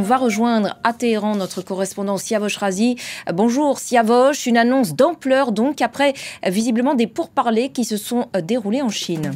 On 0.00 0.02
va 0.02 0.16
rejoindre 0.16 0.78
à 0.82 0.94
Téhéran 0.94 1.36
notre 1.36 1.60
correspondant 1.60 2.16
Siavosh 2.16 2.56
Razi. 2.56 2.96
Bonjour 3.34 3.78
Siavosh, 3.78 4.46
une 4.46 4.56
annonce 4.56 4.94
d'ampleur 4.94 5.52
donc 5.52 5.82
après 5.82 6.14
visiblement 6.42 6.94
des 6.94 7.06
pourparlers 7.06 7.68
qui 7.68 7.84
se 7.84 7.98
sont 7.98 8.28
déroulés 8.42 8.80
en 8.80 8.88
Chine. 8.88 9.32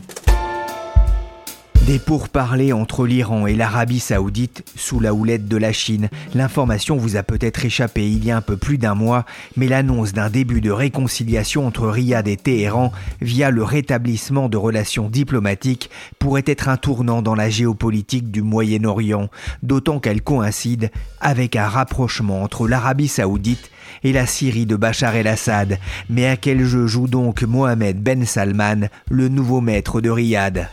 Des 1.86 1.98
pourparlers 1.98 2.72
entre 2.72 3.06
l'Iran 3.06 3.46
et 3.46 3.54
l'Arabie 3.54 4.00
saoudite 4.00 4.64
sous 4.74 5.00
la 5.00 5.12
houlette 5.12 5.48
de 5.48 5.58
la 5.58 5.70
Chine. 5.74 6.08
L'information 6.34 6.96
vous 6.96 7.16
a 7.16 7.22
peut-être 7.22 7.62
échappé 7.66 8.10
il 8.10 8.24
y 8.24 8.30
a 8.30 8.38
un 8.38 8.40
peu 8.40 8.56
plus 8.56 8.78
d'un 8.78 8.94
mois, 8.94 9.26
mais 9.58 9.68
l'annonce 9.68 10.14
d'un 10.14 10.30
début 10.30 10.62
de 10.62 10.70
réconciliation 10.70 11.66
entre 11.66 11.86
Riyad 11.86 12.26
et 12.26 12.38
Téhéran 12.38 12.90
via 13.20 13.50
le 13.50 13.62
rétablissement 13.62 14.48
de 14.48 14.56
relations 14.56 15.10
diplomatiques 15.10 15.90
pourrait 16.18 16.44
être 16.46 16.70
un 16.70 16.78
tournant 16.78 17.20
dans 17.20 17.34
la 17.34 17.50
géopolitique 17.50 18.30
du 18.30 18.40
Moyen-Orient, 18.40 19.28
d'autant 19.62 20.00
qu'elle 20.00 20.22
coïncide 20.22 20.90
avec 21.20 21.54
un 21.54 21.68
rapprochement 21.68 22.42
entre 22.42 22.66
l'Arabie 22.66 23.08
saoudite 23.08 23.70
et 24.04 24.14
la 24.14 24.24
Syrie 24.24 24.64
de 24.64 24.76
Bachar 24.76 25.16
el-Assad. 25.16 25.78
Mais 26.08 26.26
à 26.28 26.38
quel 26.38 26.64
jeu 26.64 26.86
joue 26.86 27.08
donc 27.08 27.42
Mohamed 27.42 28.02
Ben 28.02 28.24
Salman, 28.24 28.88
le 29.10 29.28
nouveau 29.28 29.60
maître 29.60 30.00
de 30.00 30.08
Riyad? 30.08 30.70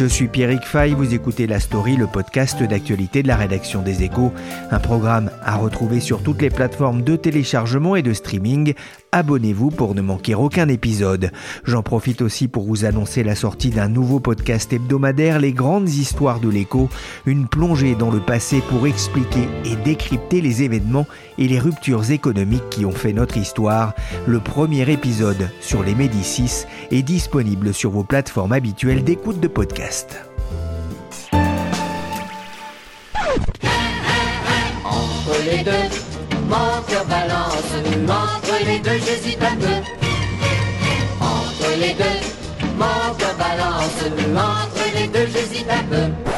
Je 0.00 0.06
suis 0.06 0.28
Pierrick 0.28 0.62
Fay, 0.62 0.94
vous 0.94 1.12
écoutez 1.12 1.46
La 1.46 1.60
Story, 1.60 1.94
le 1.94 2.06
podcast 2.06 2.62
d'actualité 2.62 3.22
de 3.22 3.28
la 3.28 3.36
rédaction 3.36 3.82
des 3.82 4.02
Échos, 4.02 4.32
un 4.70 4.78
programme 4.78 5.30
à 5.42 5.58
retrouver 5.58 6.00
sur 6.00 6.22
toutes 6.22 6.40
les 6.40 6.48
plateformes 6.48 7.02
de 7.02 7.16
téléchargement 7.16 7.96
et 7.96 8.00
de 8.00 8.14
streaming. 8.14 8.72
Abonnez-vous 9.12 9.70
pour 9.70 9.94
ne 9.94 10.00
manquer 10.00 10.34
aucun 10.34 10.68
épisode. 10.68 11.32
J'en 11.64 11.82
profite 11.82 12.22
aussi 12.22 12.48
pour 12.48 12.64
vous 12.64 12.86
annoncer 12.86 13.22
la 13.22 13.34
sortie 13.34 13.68
d'un 13.68 13.88
nouveau 13.88 14.20
podcast 14.20 14.72
hebdomadaire, 14.72 15.38
Les 15.38 15.52
grandes 15.52 15.90
histoires 15.90 16.40
de 16.40 16.48
l'écho, 16.48 16.88
une 17.26 17.46
plongée 17.46 17.94
dans 17.94 18.10
le 18.10 18.20
passé 18.20 18.62
pour 18.70 18.86
expliquer 18.86 19.48
et 19.66 19.76
décrypter 19.84 20.40
les 20.40 20.62
événements 20.62 21.06
et 21.36 21.46
les 21.46 21.58
ruptures 21.58 22.10
économiques 22.10 22.70
qui 22.70 22.86
ont 22.86 22.90
fait 22.90 23.12
notre 23.12 23.36
histoire. 23.36 23.92
Le 24.26 24.40
premier 24.40 24.90
épisode 24.90 25.50
sur 25.60 25.82
les 25.82 25.94
Médicis 25.94 26.64
est 26.90 27.02
disponible 27.02 27.74
sur 27.74 27.90
vos 27.90 28.04
plateformes 28.04 28.52
habituelles 28.52 29.04
d'écoute 29.04 29.40
de 29.40 29.48
podcast. 29.48 29.89
Entre 34.84 35.34
les 35.44 35.64
deux, 35.64 35.88
mon 36.48 36.80
cœur 36.86 37.04
balance. 37.06 37.72
Entre 38.08 38.64
les 38.64 38.78
deux, 38.78 38.98
j'hésite 39.04 39.42
un 39.42 39.56
peu. 39.56 39.82
Entre 41.20 41.76
les 41.80 41.94
deux, 41.94 42.20
mon 42.78 43.14
cœur 43.18 43.34
balance. 43.36 44.04
Entre 44.36 44.94
les 44.94 45.08
deux, 45.08 45.26
j'hésite 45.26 45.68
un 45.68 45.82
peu. 45.82 46.29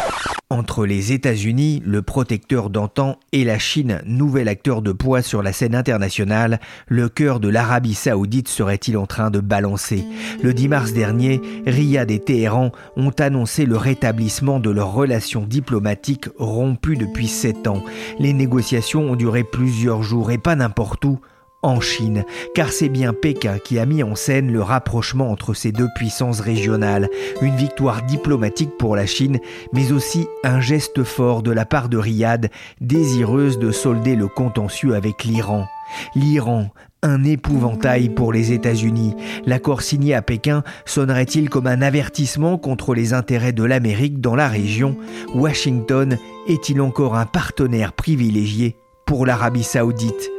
Entre 0.52 0.84
les 0.84 1.12
États-Unis, 1.12 1.82
le 1.82 2.02
protecteur 2.02 2.68
d'antan, 2.68 3.18
et 3.32 3.42
la 3.42 3.58
Chine, 3.58 4.02
nouvel 4.04 4.48
acteur 4.48 4.82
de 4.82 4.92
poids 4.92 5.22
sur 5.22 5.42
la 5.42 5.50
scène 5.50 5.74
internationale, 5.74 6.60
le 6.88 7.08
cœur 7.08 7.40
de 7.40 7.48
l'Arabie 7.48 7.94
saoudite 7.94 8.48
serait-il 8.48 8.98
en 8.98 9.06
train 9.06 9.30
de 9.30 9.40
balancer? 9.40 10.04
Le 10.42 10.52
10 10.52 10.68
mars 10.68 10.92
dernier, 10.92 11.40
Riyad 11.66 12.10
et 12.10 12.18
Téhéran 12.18 12.70
ont 12.96 13.14
annoncé 13.18 13.64
le 13.64 13.78
rétablissement 13.78 14.60
de 14.60 14.68
leurs 14.68 14.92
relations 14.92 15.46
diplomatiques 15.46 16.28
rompues 16.38 16.98
depuis 16.98 17.28
sept 17.28 17.66
ans. 17.66 17.82
Les 18.18 18.34
négociations 18.34 19.10
ont 19.10 19.16
duré 19.16 19.44
plusieurs 19.44 20.02
jours 20.02 20.32
et 20.32 20.38
pas 20.38 20.54
n'importe 20.54 21.02
où, 21.06 21.18
en 21.62 21.80
Chine, 21.80 22.24
car 22.54 22.72
c'est 22.72 22.88
bien 22.88 23.12
Pékin 23.12 23.58
qui 23.58 23.78
a 23.78 23.86
mis 23.86 24.02
en 24.02 24.14
scène 24.14 24.52
le 24.52 24.62
rapprochement 24.62 25.30
entre 25.30 25.54
ces 25.54 25.72
deux 25.72 25.88
puissances 25.94 26.40
régionales, 26.40 27.08
une 27.40 27.56
victoire 27.56 28.02
diplomatique 28.02 28.76
pour 28.78 28.96
la 28.96 29.06
Chine, 29.06 29.38
mais 29.72 29.92
aussi 29.92 30.26
un 30.44 30.60
geste 30.60 31.04
fort 31.04 31.42
de 31.42 31.52
la 31.52 31.64
part 31.64 31.88
de 31.88 31.98
Riyad, 31.98 32.50
désireuse 32.80 33.58
de 33.58 33.70
solder 33.70 34.16
le 34.16 34.26
contentieux 34.26 34.94
avec 34.94 35.24
l'Iran. 35.24 35.66
L'Iran, 36.16 36.70
un 37.02 37.24
épouvantail 37.24 38.08
pour 38.08 38.32
les 38.32 38.52
États-Unis. 38.52 39.14
L'accord 39.44 39.82
signé 39.82 40.14
à 40.14 40.22
Pékin 40.22 40.62
sonnerait-il 40.84 41.50
comme 41.50 41.66
un 41.66 41.82
avertissement 41.82 42.58
contre 42.58 42.94
les 42.94 43.12
intérêts 43.12 43.52
de 43.52 43.64
l'Amérique 43.64 44.20
dans 44.20 44.36
la 44.36 44.48
région? 44.48 44.96
Washington 45.34 46.16
est-il 46.48 46.80
encore 46.80 47.16
un 47.16 47.26
partenaire 47.26 47.92
privilégié 47.92 48.76
pour 49.04 49.26
l'Arabie 49.26 49.64
saoudite? 49.64 50.30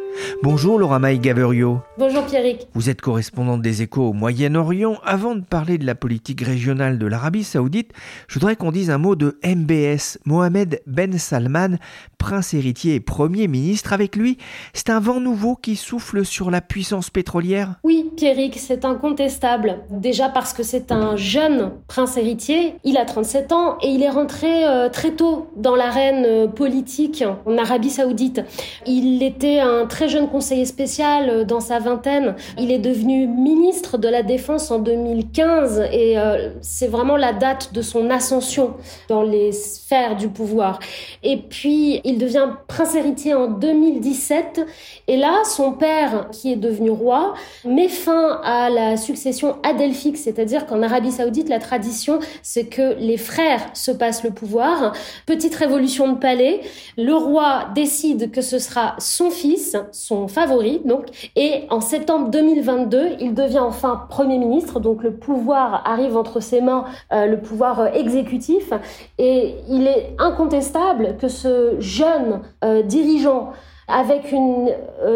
Bonjour 0.42 0.78
Laura 0.78 1.00
Maï 1.00 1.20
Gaverio. 1.20 1.80
Bonjour 1.98 2.26
Pierrick. 2.26 2.68
Vous 2.74 2.90
êtes 2.90 3.02
correspondante 3.02 3.62
des 3.62 3.82
échos 3.82 4.10
au 4.10 4.14
Moyen-Orient. 4.14 4.98
Avant 5.06 5.36
de 5.36 5.42
parler 5.42 5.78
de 5.78 5.86
la 5.86 5.96
politique 5.96 6.42
régionale 6.42 7.00
de 7.00 7.08
l'Arabie 7.08 7.44
saoudite, 7.44 7.92
je 8.28 8.36
voudrais 8.36 8.56
qu'on 8.56 8.72
dise 8.72 8.90
un 8.90 8.98
mot 8.98 9.16
de 9.16 9.40
MBS, 9.44 10.20
Mohamed 10.26 10.82
Ben 10.86 11.18
Salman, 11.18 11.78
prince 12.18 12.54
héritier 12.54 12.96
et 12.96 13.00
premier 13.00 13.48
ministre. 13.48 13.94
Avec 13.94 14.16
lui, 14.16 14.38
c'est 14.74 14.90
un 14.90 15.00
vent 15.00 15.20
nouveau 15.20 15.56
qui 15.56 15.76
souffle 15.76 16.26
sur 16.26 16.52
la 16.52 16.62
puissance 16.62 17.10
pétrolière 17.10 17.76
Oui, 17.84 18.12
Pierrick, 18.16 18.58
c'est 18.58 18.86
incontestable. 18.86 19.80
Déjà 19.90 20.30
parce 20.30 20.54
que 20.54 20.64
c'est 20.64 20.92
un 20.92 21.16
jeune 21.16 21.72
prince 21.88 22.18
héritier. 22.18 22.76
Il 22.84 22.98
a 22.98 23.06
37 23.06 23.52
ans 23.52 23.78
et 23.82 23.88
il 23.88 24.04
est 24.04 24.10
rentré 24.10 24.66
euh, 24.66 24.90
très 24.90 25.12
tôt 25.12 25.48
dans 25.56 25.76
l'arène 25.76 26.26
euh, 26.26 26.48
politique 26.48 27.24
en 27.46 27.58
Arabie 27.58 27.90
saoudite. 27.90 28.42
Il 28.86 29.24
était 29.24 29.60
un 29.60 29.86
très 29.86 30.03
jeune 30.08 30.30
conseiller 30.30 30.66
spécial 30.66 31.30
euh, 31.30 31.44
dans 31.44 31.60
sa 31.60 31.80
vingtaine. 31.80 32.36
Il 32.58 32.72
est 32.72 32.80
devenu 32.80 33.28
ministre 33.28 33.98
de 33.98 34.08
la 34.08 34.24
Défense 34.24 34.72
en 34.72 34.80
2015 34.80 35.90
et 35.92 36.18
euh, 36.18 36.50
c'est 36.62 36.88
vraiment 36.88 37.18
la 37.18 37.34
date 37.34 37.74
de 37.74 37.82
son 37.82 38.10
ascension 38.10 38.76
dans 39.10 39.24
les 39.24 39.52
sphères 39.52 40.16
du 40.16 40.28
pouvoir. 40.28 40.80
Et 41.24 41.38
puis, 41.38 42.02
il 42.04 42.18
devient 42.18 42.50
prince 42.68 42.96
héritier 42.96 43.34
en 43.34 43.48
2017 43.48 44.66
et 45.08 45.18
là, 45.18 45.44
son 45.46 45.74
père, 45.74 46.30
qui 46.32 46.52
est 46.52 46.58
devenu 46.58 46.90
roi, 46.90 47.34
met 47.66 47.88
fin 47.88 48.40
à 48.44 48.70
la 48.70 48.98
succession 48.98 49.58
adelphique, 49.64 50.18
c'est-à-dire 50.18 50.66
qu'en 50.66 50.82
Arabie 50.82 51.12
saoudite, 51.12 51.50
la 51.50 51.60
tradition, 51.60 52.20
c'est 52.42 52.66
que 52.66 52.96
les 53.00 53.18
frères 53.18 53.62
se 53.74 53.92
passent 53.92 54.24
le 54.24 54.32
pouvoir. 54.32 54.94
Petite 55.26 55.56
révolution 55.56 56.12
de 56.12 56.18
palais, 56.18 56.62
le 56.98 57.14
roi 57.14 57.68
décide 57.76 58.32
que 58.32 58.42
ce 58.42 58.60
sera 58.60 58.96
son 59.00 59.30
fils, 59.30 59.76
son 59.94 60.28
favori, 60.28 60.82
donc, 60.86 61.06
et 61.36 61.66
en 61.70 61.82
septembre 61.82 62.30
2022, 62.30 63.18
il 63.20 63.34
devient 63.34 63.60
enfin 63.60 64.06
Premier 64.10 64.38
ministre, 64.38 64.80
donc 64.80 65.04
le 65.04 65.14
pouvoir 65.14 65.84
arrive 65.86 66.18
entre 66.18 66.40
ses 66.40 66.62
mains, 66.62 66.86
euh, 67.12 67.26
le 67.28 67.40
pouvoir 67.40 67.80
euh, 67.80 67.88
exécutif, 67.94 68.74
et 69.18 69.56
il 69.70 69.88
est 69.88 70.16
incontestable 70.20 71.16
que 71.18 71.28
ce 71.28 71.76
jeune 71.80 72.42
euh, 72.64 72.82
dirigeant 72.82 73.52
avec 73.88 74.32
une 74.32 74.72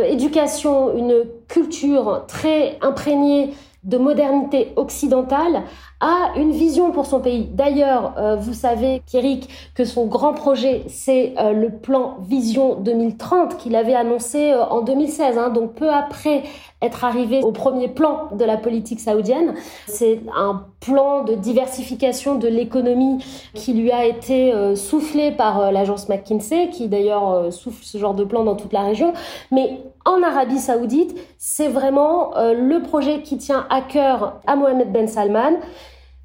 éducation, 0.10 0.94
une 0.94 1.24
culture 1.48 2.26
très 2.28 2.78
imprégnée 2.82 3.54
de 3.86 3.98
modernité 3.98 4.74
occidentale, 4.76 5.64
a 6.00 6.34
une 6.36 6.52
vision 6.52 6.92
pour 6.92 7.08
son 7.08 7.20
pays. 7.20 7.50
D'ailleurs, 7.52 8.14
euh, 8.18 8.36
vous 8.36 8.54
savez, 8.54 9.02
Pierrick, 9.08 9.50
que 9.74 9.84
son 9.84 10.06
grand 10.06 10.34
projet, 10.34 10.84
c'est 10.88 11.34
euh, 11.40 11.54
le 11.54 11.70
plan 11.72 12.18
Vision 12.22 12.76
2030 12.76 13.58
qu'il 13.58 13.76
avait 13.76 13.96
annoncé 13.96 14.52
euh, 14.52 14.64
en 14.64 14.82
2016, 14.82 15.38
hein, 15.40 15.50
donc 15.50 15.74
peu 15.74 15.90
après 15.90 16.44
être 16.84 17.04
arrivé 17.04 17.42
au 17.42 17.52
premier 17.52 17.88
plan 17.88 18.28
de 18.32 18.46
la 18.46 18.58
politique 18.58 19.00
saoudienne. 19.00 19.56
C'est 19.88 20.22
un 20.36 20.66
plan 20.80 21.24
de 21.24 21.34
diversification 21.34 22.36
de 22.36 22.48
l'économie 22.48 23.18
qui 23.56 23.74
lui 23.74 23.92
a 23.92 24.06
été 24.06 24.54
soufflé 24.76 25.32
par 25.32 25.72
l'agence 25.72 26.08
McKinsey, 26.08 26.70
qui 26.70 26.88
d'ailleurs 26.88 27.52
souffle 27.52 27.84
ce 27.84 27.98
genre 27.98 28.14
de 28.14 28.24
plan 28.24 28.44
dans 28.44 28.56
toute 28.56 28.74
la 28.74 28.84
région. 28.84 29.14
Mais 29.52 29.80
en 30.06 30.22
Arabie 30.22 30.60
saoudite, 30.60 31.18
c'est 31.40 31.68
vraiment 31.68 32.34
le 32.38 32.80
projet 32.84 33.24
qui 33.24 33.40
tient 33.40 33.66
à 33.72 33.82
cœur 33.82 34.40
à 34.46 34.56
Mohamed 34.56 34.92
Ben 34.92 35.08
Salman. 35.08 35.58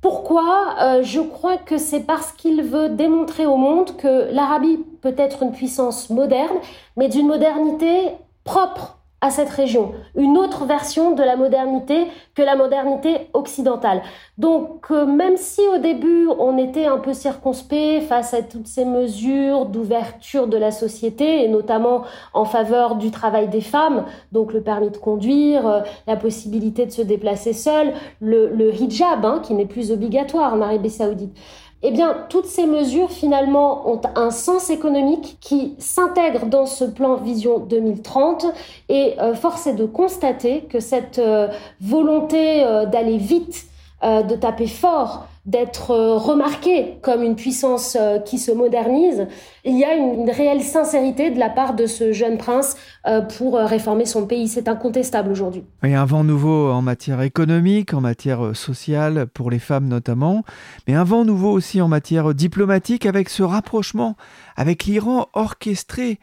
Pourquoi 0.02 0.74
euh, 0.80 1.02
Je 1.04 1.20
crois 1.20 1.56
que 1.56 1.78
c'est 1.78 2.00
parce 2.00 2.32
qu'il 2.32 2.62
veut 2.62 2.88
démontrer 2.88 3.46
au 3.46 3.56
monde 3.56 3.96
que 3.96 4.32
l'Arabie 4.32 4.84
peut 5.00 5.14
être 5.16 5.44
une 5.44 5.52
puissance 5.52 6.10
moderne, 6.10 6.58
mais 6.96 7.08
d'une 7.08 7.28
modernité 7.28 8.10
propre 8.42 8.98
à 9.22 9.30
cette 9.30 9.50
région, 9.50 9.92
une 10.16 10.36
autre 10.36 10.66
version 10.66 11.12
de 11.14 11.22
la 11.22 11.36
modernité 11.36 12.08
que 12.34 12.42
la 12.42 12.56
modernité 12.56 13.28
occidentale. 13.34 14.02
Donc 14.36 14.86
euh, 14.90 15.06
même 15.06 15.36
si 15.36 15.60
au 15.74 15.78
début 15.78 16.26
on 16.40 16.58
était 16.58 16.86
un 16.86 16.98
peu 16.98 17.14
circonspect 17.14 18.02
face 18.08 18.34
à 18.34 18.42
toutes 18.42 18.66
ces 18.66 18.84
mesures 18.84 19.66
d'ouverture 19.66 20.48
de 20.48 20.56
la 20.56 20.72
société 20.72 21.44
et 21.44 21.48
notamment 21.48 22.02
en 22.34 22.44
faveur 22.44 22.96
du 22.96 23.12
travail 23.12 23.48
des 23.48 23.60
femmes, 23.60 24.06
donc 24.32 24.52
le 24.52 24.60
permis 24.60 24.90
de 24.90 24.96
conduire, 24.96 25.68
euh, 25.68 25.80
la 26.08 26.16
possibilité 26.16 26.84
de 26.84 26.90
se 26.90 27.02
déplacer 27.02 27.52
seul, 27.52 27.92
le, 28.20 28.72
hijab 28.74 29.24
hein, 29.24 29.40
qui 29.40 29.54
n'est 29.54 29.66
plus 29.66 29.92
obligatoire 29.92 30.54
en 30.54 30.60
Arabie 30.60 30.90
saoudite, 30.90 31.36
eh 31.84 31.90
bien, 31.90 32.16
toutes 32.28 32.46
ces 32.46 32.66
mesures, 32.66 33.10
finalement, 33.10 33.90
ont 33.90 34.00
un 34.14 34.30
sens 34.30 34.70
économique 34.70 35.38
qui 35.40 35.74
s'intègre 35.78 36.46
dans 36.46 36.66
ce 36.66 36.84
plan 36.84 37.16
Vision 37.16 37.58
2030. 37.58 38.46
Et 38.88 39.14
euh, 39.20 39.34
force 39.34 39.66
est 39.66 39.74
de 39.74 39.86
constater 39.86 40.62
que 40.62 40.78
cette 40.78 41.18
euh, 41.18 41.48
volonté 41.80 42.64
euh, 42.64 42.86
d'aller 42.86 43.18
vite, 43.18 43.66
de 44.02 44.34
taper 44.34 44.66
fort, 44.66 45.28
d'être 45.44 45.90
euh, 45.90 46.16
remarqué 46.16 46.98
comme 47.02 47.22
une 47.22 47.34
puissance 47.34 47.96
euh, 48.00 48.20
qui 48.20 48.38
se 48.38 48.52
modernise, 48.52 49.26
il 49.64 49.76
y 49.76 49.84
a 49.84 49.94
une, 49.94 50.30
réelle 50.30 50.62
sincérité 50.62 51.30
de 51.30 51.38
la 51.38 51.50
part 51.50 51.74
de 51.74 51.86
ce 51.86 52.12
jeune 52.12 52.38
prince 52.38 52.76
euh, 53.06 53.20
pour 53.22 53.56
réformer 53.56 54.06
son 54.06 54.26
pays. 54.26 54.46
C'est 54.46 54.68
incontestable 54.68 55.32
aujourd'hui. 55.32 55.64
Il 55.82 55.90
y 55.90 55.94
a 55.94 56.02
un 56.02 56.06
vent 56.06 56.22
nouveau 56.22 56.70
en 56.70 56.80
matière 56.80 57.20
économique, 57.22 57.92
en 57.92 58.00
matière 58.00 58.54
sociale, 58.54 59.26
pour 59.26 59.50
les 59.50 59.58
femmes 59.58 59.88
notamment, 59.88 60.44
mais 60.86 60.94
un 60.94 61.04
vent 61.04 61.24
nouveau 61.24 61.50
aussi 61.50 61.80
en 61.80 61.88
matière 61.88 62.34
diplomatique 62.34 63.04
avec 63.04 63.28
ce 63.28 63.42
rapprochement 63.42 64.16
avec 64.56 64.84
l'Iran 64.84 65.28
orchestré 65.32 66.12
euh, 66.12 66.16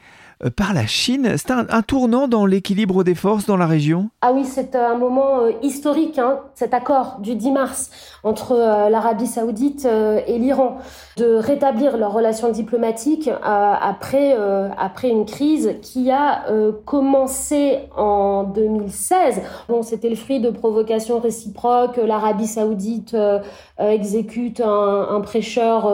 par 0.56 0.74
la 0.74 0.86
Chine. 0.86 1.36
C'est 1.38 1.52
un, 1.52 1.82
tournant 1.82 2.28
dans 2.28 2.46
l'équilibre 2.46 3.04
des 3.04 3.16
forces 3.16 3.46
dans 3.46 3.58
la 3.58 3.68
région? 3.68 4.10
Ah 4.22 4.32
oui, 4.34 4.46
c'est 4.46 4.76
un 4.76 4.96
moment 4.96 5.42
euh, 5.42 5.52
historique, 5.62 6.18
hein, 6.18 6.40
cet 6.56 6.74
accord 6.74 7.18
du 7.20 7.36
10 7.36 7.52
mars 7.52 7.90
entre 8.24 8.54
euh, 8.54 8.90
l'Arabie 8.90 9.28
saoudite 9.28 9.86
et 9.86 10.38
l'Iran, 10.38 10.78
de 11.18 11.36
rétablir 11.36 11.98
leurs 11.98 12.14
relations 12.14 12.52
diplomatiques 12.52 13.30
après, 13.44 14.36
après 14.78 15.10
une 15.10 15.26
crise 15.26 15.76
qui 15.82 16.12
a 16.12 16.46
commencé 16.86 17.80
en 17.96 18.44
2016. 18.44 19.42
Bon, 19.68 19.82
c'était 19.82 20.10
le 20.10 20.16
fruit 20.16 20.40
de 20.40 20.50
provocations 20.50 21.20
réciproques. 21.20 21.98
L'Arabie 21.98 22.48
saoudite 22.48 23.16
exécute 23.80 24.60
un, 24.62 25.08
un 25.10 25.22
prêcheur 25.22 25.90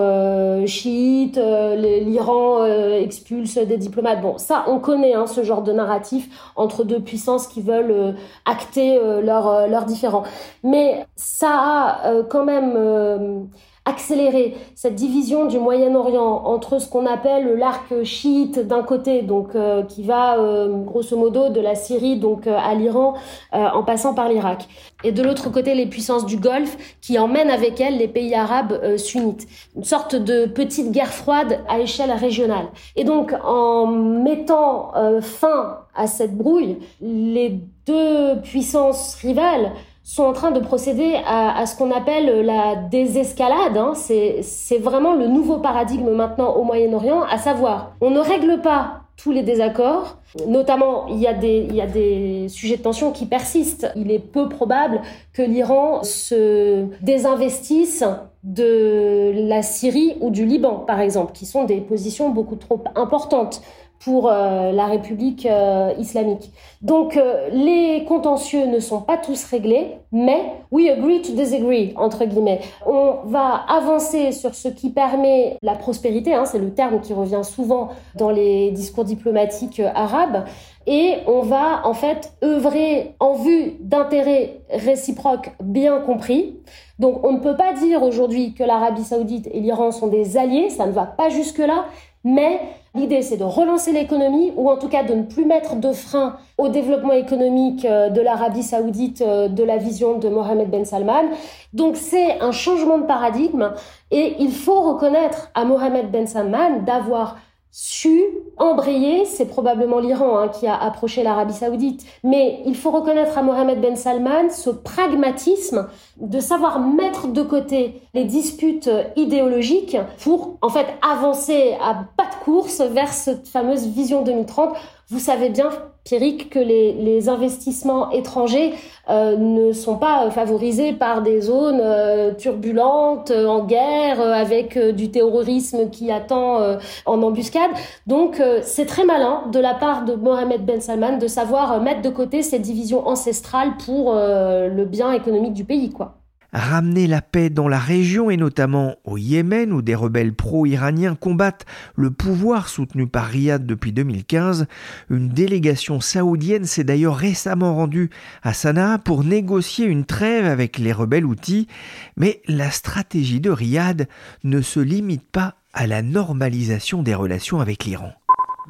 chiite, 0.67 1.37
l'Iran 1.37 2.65
expulse 2.65 3.57
des 3.57 3.77
diplomates. 3.77 4.21
Bon, 4.21 4.37
ça, 4.37 4.65
on 4.67 4.79
connaît 4.79 5.13
hein, 5.13 5.27
ce 5.27 5.43
genre 5.43 5.61
de 5.61 5.71
narratif 5.71 6.29
entre 6.55 6.83
deux 6.83 6.99
puissances 6.99 7.47
qui 7.47 7.61
veulent 7.61 7.91
euh, 7.91 8.11
acter 8.45 8.97
euh, 8.97 9.21
leurs 9.21 9.47
euh, 9.47 9.67
leur 9.67 9.85
différends. 9.85 10.23
Mais 10.63 11.05
ça 11.15 11.49
a 11.49 12.23
quand 12.29 12.43
même 12.43 13.47
accélérer 13.85 14.55
cette 14.73 14.95
division 14.95 15.45
du 15.45 15.59
Moyen-Orient 15.59 16.41
entre 16.45 16.79
ce 16.79 16.89
qu'on 16.89 17.05
appelle 17.05 17.55
l'arc 17.55 18.03
chiite 18.03 18.59
d'un 18.59 18.81
côté, 18.81 19.21
donc 19.21 19.55
euh, 19.55 19.83
qui 19.83 20.01
va 20.01 20.39
euh, 20.39 20.83
grosso 20.83 21.15
modo 21.15 21.49
de 21.49 21.61
la 21.61 21.75
Syrie 21.75 22.17
donc 22.17 22.47
euh, 22.47 22.57
à 22.57 22.73
l'Iran 22.73 23.13
en 23.51 23.83
passant 23.83 24.13
par 24.13 24.27
l'Irak, 24.27 24.67
et 25.03 25.11
de 25.11 25.21
l'autre 25.21 25.49
côté 25.51 25.75
les 25.75 25.85
puissances 25.85 26.25
du 26.25 26.37
Golfe 26.37 26.77
qui 26.99 27.17
emmènent 27.19 27.49
avec 27.49 27.79
elles 27.79 27.97
les 27.97 28.07
pays 28.07 28.33
arabes 28.33 28.97
sunnites, 28.97 29.47
une 29.75 29.83
sorte 29.83 30.15
de 30.15 30.45
petite 30.45 30.91
guerre 30.91 31.13
froide 31.13 31.59
à 31.69 31.79
échelle 31.79 32.11
régionale. 32.11 32.65
Et 32.95 33.03
donc 33.03 33.33
en 33.43 33.87
mettant 33.87 34.91
fin 35.21 35.79
à 35.95 36.07
cette 36.07 36.35
brouille, 36.35 36.77
les 37.01 37.59
deux 37.85 38.41
puissances 38.41 39.15
rivales 39.15 39.71
sont 40.05 40.23
en 40.23 40.33
train 40.33 40.51
de 40.51 40.59
procéder 40.59 41.17
à, 41.25 41.65
ce 41.65 41.75
qu'on 41.75 41.89
appelle 41.89 42.45
la 42.45 42.75
désescalade. 42.75 43.75
Hein. 43.75 43.93
C'est 43.95 44.77
vraiment 44.77 45.15
le 45.15 45.27
nouveau 45.27 45.57
paradigme 45.57 46.11
maintenant 46.11 46.53
au 46.53 46.63
Moyen-Orient, 46.63 47.23
à 47.23 47.39
savoir, 47.39 47.93
on 48.01 48.11
ne 48.11 48.19
règle 48.19 48.61
pas 48.61 49.01
tous 49.17 49.31
les 49.31 49.41
désaccords. 49.41 50.17
Notamment, 50.47 51.07
il 51.07 51.17
y 51.17 51.27
a 51.27 51.33
des 51.33 52.47
sujets 52.49 52.77
de 52.77 52.83
tension 52.83 53.11
qui 53.11 53.25
persistent. 53.25 53.91
Il 53.95 54.11
est 54.11 54.19
peu 54.19 54.47
probable 54.47 55.01
que 55.33 55.41
l'Iran 55.41 56.03
se 56.03 56.85
désinvestisse 57.01 58.03
de 58.43 59.31
la 59.47 59.63
Syrie 59.63 60.17
ou 60.21 60.29
du 60.29 60.45
Liban, 60.45 60.83
par 60.85 60.99
exemple, 60.99 61.31
qui 61.33 61.47
sont 61.47 61.63
des 61.63 61.81
positions 61.81 62.29
beaucoup 62.29 62.57
trop 62.57 62.83
importantes 62.95 63.61
pour 63.99 64.29
euh, 64.29 64.71
la 64.71 64.85
République 64.85 65.45
euh, 65.45 65.93
islamique. 65.97 66.51
Donc 66.81 67.17
euh, 67.17 67.49
les 67.51 68.05
contentieux 68.05 68.65
ne 68.65 68.79
sont 68.79 69.01
pas 69.01 69.17
tous 69.17 69.43
réglés, 69.45 69.97
mais 70.11 70.41
we 70.71 70.89
agree 70.89 71.21
to 71.21 71.33
disagree 71.33 71.93
entre 71.95 72.25
guillemets. 72.25 72.61
On 72.85 73.17
va 73.25 73.65
avancer 73.67 74.31
sur 74.31 74.53
ce 74.53 74.67
qui 74.67 74.91
permet 74.91 75.57
la 75.61 75.75
prospérité, 75.75 76.33
hein, 76.33 76.45
c'est 76.45 76.59
le 76.59 76.73
terme 76.73 77.01
qui 77.01 77.13
revient 77.13 77.43
souvent 77.43 77.89
dans 78.15 78.29
les 78.29 78.71
discours 78.71 79.05
diplomatiques 79.05 79.81
arabes, 79.95 80.45
et 80.87 81.15
on 81.25 81.41
va 81.41 81.81
en 81.85 81.93
fait 81.93 82.33
œuvrer 82.43 83.15
en 83.19 83.33
vue 83.33 83.73
d'intérêts 83.79 84.59
réciproques 84.69 85.51
bien 85.61 85.99
compris. 85.99 86.59
Donc 86.99 87.25
on 87.25 87.33
ne 87.33 87.39
peut 87.39 87.57
pas 87.57 87.73
dire 87.73 88.03
aujourd'hui 88.03 88.53
que 88.53 88.63
l'Arabie 88.63 89.03
saoudite 89.03 89.47
et 89.51 89.59
l'Iran 89.59 89.91
sont 89.91 90.07
des 90.07 90.37
alliés, 90.37 90.69
ça 90.69 90.85
ne 90.85 90.91
va 90.91 91.05
pas 91.05 91.29
jusque-là, 91.29 91.85
mais 92.25 92.59
l'idée, 92.95 93.21
c'est 93.21 93.37
de 93.37 93.43
relancer 93.43 93.91
l'économie, 93.91 94.51
ou 94.57 94.69
en 94.69 94.77
tout 94.77 94.89
cas 94.89 95.03
de 95.03 95.13
ne 95.13 95.23
plus 95.23 95.45
mettre 95.45 95.75
de 95.75 95.93
frein 95.93 96.37
au 96.57 96.69
développement 96.69 97.13
économique 97.13 97.85
euh, 97.85 98.09
de 98.09 98.19
l'Arabie 98.19 98.63
saoudite 98.63 99.21
euh, 99.21 99.47
de 99.47 99.63
la 99.63 99.77
vision 99.77 100.17
de 100.17 100.27
Mohamed 100.27 100.69
Ben 100.69 100.85
Salman. 100.85 101.25
Donc 101.73 101.95
c'est 101.95 102.41
un 102.41 102.51
changement 102.51 102.97
de 102.97 103.05
paradigme, 103.05 103.71
et 104.09 104.35
il 104.39 104.51
faut 104.51 104.81
reconnaître 104.81 105.51
à 105.53 105.65
Mohamed 105.65 106.09
Ben 106.09 106.25
Salman 106.25 106.79
d'avoir 106.85 107.37
su 107.77 108.23
embrayer, 108.55 109.25
c'est 109.25 109.47
probablement 109.47 109.99
l'Iran 109.99 110.37
hein, 110.37 110.47
qui 110.47 110.65
a 110.65 110.81
approché 110.81 111.23
l'Arabie 111.23 111.53
saoudite, 111.53 112.05
mais 112.23 112.61
il 112.65 112.73
faut 112.73 112.89
reconnaître 112.89 113.37
à 113.37 113.43
Mohamed 113.43 113.81
Ben 113.81 113.97
Salman 113.97 114.49
ce 114.49 114.69
pragmatisme 114.69 115.89
de 116.15 116.39
savoir 116.39 116.79
mettre 116.79 117.27
de 117.27 117.41
côté 117.41 118.01
les 118.13 118.23
disputes 118.23 118.89
idéologiques 119.17 119.97
pour 120.23 120.57
en 120.61 120.69
fait 120.69 120.87
avancer 121.01 121.75
à 121.81 122.05
pas 122.15 122.27
de 122.27 122.45
course 122.45 122.79
vers 122.79 123.11
cette 123.11 123.49
fameuse 123.49 123.87
vision 123.87 124.21
2030. 124.21 124.69
Vous 125.09 125.19
savez 125.19 125.49
bien 125.49 125.69
Pierrick, 126.03 126.49
que 126.49 126.59
les, 126.59 127.29
investissements 127.29 128.11
étrangers 128.11 128.73
euh, 129.09 129.37
ne 129.37 129.71
sont 129.71 129.97
pas 129.97 130.29
favorisés 130.31 130.93
par 130.93 131.21
des 131.21 131.41
zones 131.41 131.79
euh, 131.81 132.33
turbulentes, 132.33 133.29
euh, 133.29 133.47
en 133.47 133.65
guerre, 133.65 134.19
avec 134.19 134.77
du 134.77 135.11
terrorisme 135.11 135.89
qui 135.91 136.11
attend 136.11 136.77
en 137.05 137.21
embuscade. 137.21 137.71
Donc 138.07 138.41
c'est 138.63 138.85
très 138.85 139.05
malin 139.05 139.43
de 139.51 139.59
la 139.59 139.73
part 139.73 140.05
de 140.05 140.15
Mohamed 140.15 140.65
Ben 140.65 140.81
Salman 140.81 141.17
de 141.17 141.27
savoir 141.27 141.81
mettre 141.81 142.01
de 142.01 142.09
côté 142.09 142.41
cette 142.41 142.61
division 142.61 143.07
ancestrale 143.07 143.77
pour 143.85 144.13
le 144.13 144.85
bien 144.85 145.11
économique 145.11 145.53
du 145.53 145.65
pays, 145.65 145.91
quoi 145.91 146.15
ramener 146.55 147.05
la 147.05 147.21
paix 147.21 147.49
dans 147.49 147.67
la 147.67 147.77
région 147.77 148.29
et 148.29 148.37
notamment 148.37 148.95
au 149.03 149.17
Yémen 149.17 149.73
où 149.73 149.81
des 149.81 149.93
rebelles 149.93 150.33
pro-iraniens 150.33 151.15
combattent 151.15 151.65
le 151.95 152.11
pouvoir 152.11 152.69
soutenu 152.69 153.07
par 153.07 153.25
Riyad 153.25 153.65
depuis 153.65 153.91
2015. 153.91 154.65
Une 155.09 155.27
délégation 155.27 155.99
saoudienne 155.99 156.63
s'est 156.63 156.85
d'ailleurs 156.85 157.17
récemment 157.17 157.75
rendue 157.75 158.09
à 158.41 158.53
Sanaa 158.53 158.99
pour 158.99 159.25
négocier 159.25 159.85
une 159.85 160.05
trêve 160.05 160.45
avec 160.45 160.77
les 160.77 160.93
rebelles 160.93 161.25
outils, 161.25 161.67
mais 162.15 162.41
la 162.47 162.71
stratégie 162.71 163.41
de 163.41 163.49
Riyad 163.49 164.07
ne 164.45 164.61
se 164.61 164.79
limite 164.79 165.29
pas 165.29 165.55
à 165.73 165.87
la 165.87 166.01
normalisation 166.01 167.03
des 167.03 167.15
relations 167.15 167.59
avec 167.59 167.83
l'Iran. 167.83 168.13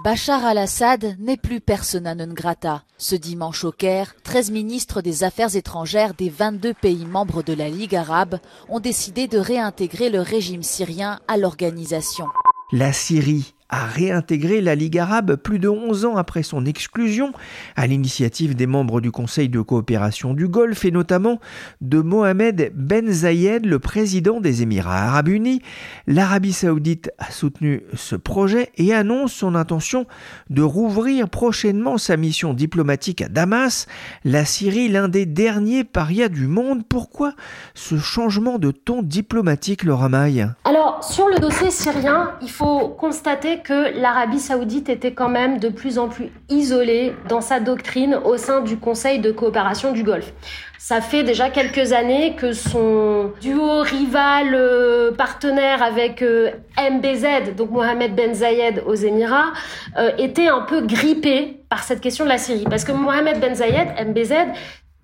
Bachar 0.04 0.44
al-Assad 0.44 1.16
n'est 1.20 1.38
plus 1.38 1.62
persona 1.62 2.16
non 2.16 2.34
grata. 2.34 2.84
Ce 2.98 3.16
dimanche 3.16 3.64
au 3.64 3.72
Caire, 3.72 4.14
13 4.24 4.52
ministres 4.52 5.02
des 5.02 5.24
Affaires 5.24 5.56
étrangères 5.56 6.14
des 6.14 6.30
22 6.30 6.74
pays 6.74 7.06
membres 7.06 7.44
de 7.44 7.54
la 7.54 7.70
Ligue 7.70 7.96
arabe 7.96 8.40
ont 8.68 8.82
décidé 8.82 9.28
de 9.28 9.38
réintégrer 9.38 10.10
le 10.10 10.20
régime 10.20 10.64
syrien 10.64 11.20
à 11.30 11.38
l'organisation. 11.38 12.26
La 12.74 12.92
Syrie 12.92 13.55
a 13.70 13.86
réintégré 13.86 14.62
la 14.62 14.76
Ligue 14.76 15.00
arabe 15.00 15.36
plus 15.36 15.60
de 15.60 15.68
11 15.68 16.06
ans 16.06 16.18
après 16.18 16.44
son 16.44 16.66
exclusion, 16.66 17.32
à 17.76 17.88
l'initiative 17.88 18.56
des 18.56 18.68
membres 18.68 19.02
du 19.02 19.12
Conseil 19.12 19.50
de 19.50 19.60
coopération 19.62 20.34
du 20.34 20.48
Golfe 20.48 20.86
et 20.86 20.92
notamment 20.92 21.40
de 21.82 22.00
Mohamed 22.00 22.72
Ben 22.76 23.10
Zayed, 23.12 23.66
le 23.66 23.80
président 23.80 24.40
des 24.40 24.62
Émirats 24.62 25.08
arabes 25.08 25.30
unis. 25.30 25.62
L'Arabie 26.06 26.54
saoudite 26.54 27.12
a 27.18 27.32
soutenu 27.32 27.82
ce 27.96 28.16
projet 28.16 28.72
et 28.78 28.94
annonce 28.94 29.34
son 29.34 29.56
intention 29.56 30.06
de 30.50 30.62
rouvrir 30.62 31.30
prochainement 31.30 31.98
sa 31.98 32.18
mission 32.18 32.54
diplomatique 32.54 33.22
à 33.22 33.30
Damas, 33.30 33.88
la 34.24 34.46
Syrie 34.46 34.90
l'un 34.90 35.08
des 35.08 35.26
derniers 35.26 35.84
parias 35.84 36.30
du 36.30 36.48
monde. 36.48 36.84
Pourquoi 36.88 37.34
ce 37.74 37.98
changement 37.98 38.60
de 38.60 38.72
ton 38.72 39.02
diplomatique, 39.02 39.84
le 39.84 39.94
Ramaï 39.94 40.48
Alors, 40.96 41.04
sur 41.04 41.28
le 41.28 41.40
dossier 41.40 41.72
syrien, 41.72 42.32
il 42.42 42.50
faut 42.50 42.88
constater 42.88 43.60
que 43.60 44.00
l'Arabie 44.00 44.40
saoudite 44.40 44.88
était 44.88 45.12
quand 45.12 45.28
même 45.28 45.60
de 45.60 45.68
plus 45.68 46.00
en 46.00 46.08
plus 46.08 46.32
isolée 46.48 47.14
dans 47.28 47.42
sa 47.42 47.60
doctrine 47.60 48.18
au 48.24 48.38
sein 48.38 48.62
du 48.62 48.78
Conseil 48.78 49.20
de 49.20 49.32
coopération 49.34 49.92
du 49.92 50.04
Golfe. 50.04 50.32
Ça 50.78 51.02
fait 51.02 51.24
déjà 51.24 51.50
quelques 51.50 51.92
années 51.92 52.38
que 52.38 52.54
son 52.54 53.34
duo 53.42 53.82
rival 53.82 54.54
euh, 54.54 55.12
partenaire 55.12 55.84
avec 55.84 56.22
euh, 56.22 56.52
MBZ, 56.78 57.56
donc 57.58 57.72
Mohamed 57.72 58.16
Ben 58.16 58.34
Zayed 58.34 58.82
aux 58.86 58.96
Émirats, 58.96 59.52
euh, 59.98 60.12
était 60.18 60.48
un 60.48 60.62
peu 60.62 60.80
grippé 60.80 61.60
par 61.70 61.84
cette 61.84 62.00
question 62.00 62.24
de 62.24 62.30
la 62.30 62.38
Syrie. 62.38 62.66
Parce 62.70 62.86
que 62.86 62.94
Mohamed 62.94 63.42
Ben 63.42 63.54
Zayed, 63.54 63.90
MBZ, 64.08 64.34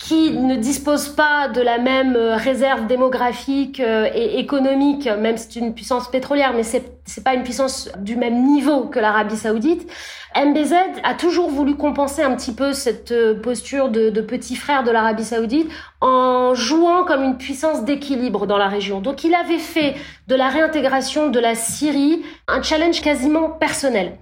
qui 0.04 0.32
ne 0.32 0.56
dispose 0.56 1.10
pas 1.10 1.48
de 1.48 1.62
la 1.62 1.78
même 1.78 2.18
réserve 2.18 2.88
démographique 2.88 3.80
et 3.80 4.40
économique, 4.40 5.08
même 5.08 5.38
si 5.38 5.48
c'est 5.52 5.60
une 5.60 5.74
puissance 5.74 6.10
pétrolière, 6.10 6.54
mais 6.56 6.64
c'est 6.64 7.02
c'est 7.06 7.24
pas 7.24 7.34
une 7.34 7.44
puissance 7.44 7.90
du 8.00 8.16
même 8.16 8.46
niveau 8.46 8.86
que 8.86 9.00
l'Arabie 9.00 9.36
Saoudite. 9.36 9.90
MBZ 10.36 10.74
a 11.04 11.14
toujours 11.14 11.50
voulu 11.50 11.76
compenser 11.76 12.22
un 12.22 12.36
petit 12.36 12.54
peu 12.54 12.74
cette 12.74 13.12
euh, 13.12 13.40
posture 13.40 13.90
de 13.90 14.22
petit 14.22 14.56
frère 14.56 14.84
de 14.84 14.92
l'Arabie 14.92 15.26
Saoudite 15.26 15.70
en 16.02 16.56
jouant 16.56 17.06
comme 17.06 17.24
une 17.24 17.38
puissance 17.38 17.86
d'équilibre 17.86 18.48
dans 18.48 18.58
la 18.58 18.68
région. 18.68 19.00
Donc 19.00 19.24
il 19.24 19.34
avait 19.34 19.60
fait 19.60 19.96
de 20.28 20.36
la 20.36 20.50
réintégration 20.50 21.30
de 21.30 21.40
la 21.40 21.56
Syrie 21.56 22.24
un 22.48 22.62
challenge 22.62 23.02
quasiment 23.02 23.50
personnel. 23.50 24.18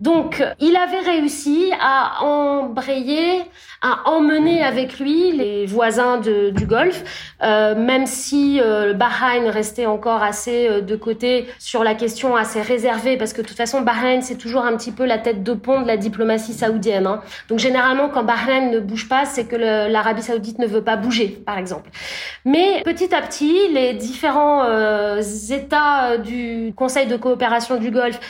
Donc, 0.00 0.42
il 0.60 0.76
avait 0.76 1.00
réussi 1.00 1.70
à 1.78 2.24
embrayer, 2.24 3.42
à 3.82 4.08
emmener 4.08 4.62
avec 4.62 4.98
lui 4.98 5.30
les 5.32 5.66
voisins 5.66 6.18
du 6.18 6.64
Golfe, 6.64 7.04
euh, 7.42 7.74
même 7.74 8.06
si 8.06 8.60
euh, 8.60 8.86
le 8.86 8.92
Bahreïn 8.94 9.50
restait 9.50 9.84
encore 9.84 10.22
assez 10.22 10.68
euh, 10.68 10.80
de 10.80 10.96
côté 10.96 11.46
sur 11.58 11.84
la 11.84 11.94
question 11.94 12.34
assez 12.34 12.62
réservée, 12.62 13.18
parce 13.18 13.34
que 13.34 13.42
de 13.42 13.46
toute 13.46 13.58
façon, 13.58 13.82
Bahreïn, 13.82 14.22
c'est 14.22 14.38
toujours 14.38 14.64
un 14.64 14.74
petit 14.74 14.90
peu 14.90 15.04
la 15.04 15.18
tête 15.18 15.42
de 15.42 15.52
pont 15.52 15.82
de 15.82 15.86
la 15.86 15.98
diplomatie 15.98 16.54
saoudienne. 16.54 17.06
Hein. 17.06 17.20
Donc, 17.50 17.58
généralement, 17.58 18.08
quand 18.08 18.24
Bahreïn 18.24 18.70
ne 18.70 18.80
bouge 18.80 19.06
pas, 19.06 19.26
c'est 19.26 19.44
que 19.44 19.56
l'Arabie 19.56 20.22
saoudite 20.22 20.58
ne 20.58 20.66
veut 20.66 20.82
pas 20.82 20.96
bouger, 20.96 21.19
par 21.28 21.58
exemple. 21.58 21.90
Mais 22.44 22.82
petit 22.84 23.14
à 23.14 23.22
petit, 23.22 23.68
les 23.68 23.94
différents 23.94 24.64
États 25.50 26.18
du 26.18 26.72
Conseil 26.76 27.06
de 27.06 27.16
coopération 27.16 27.76
du 27.76 27.90
Golfe 27.90 28.20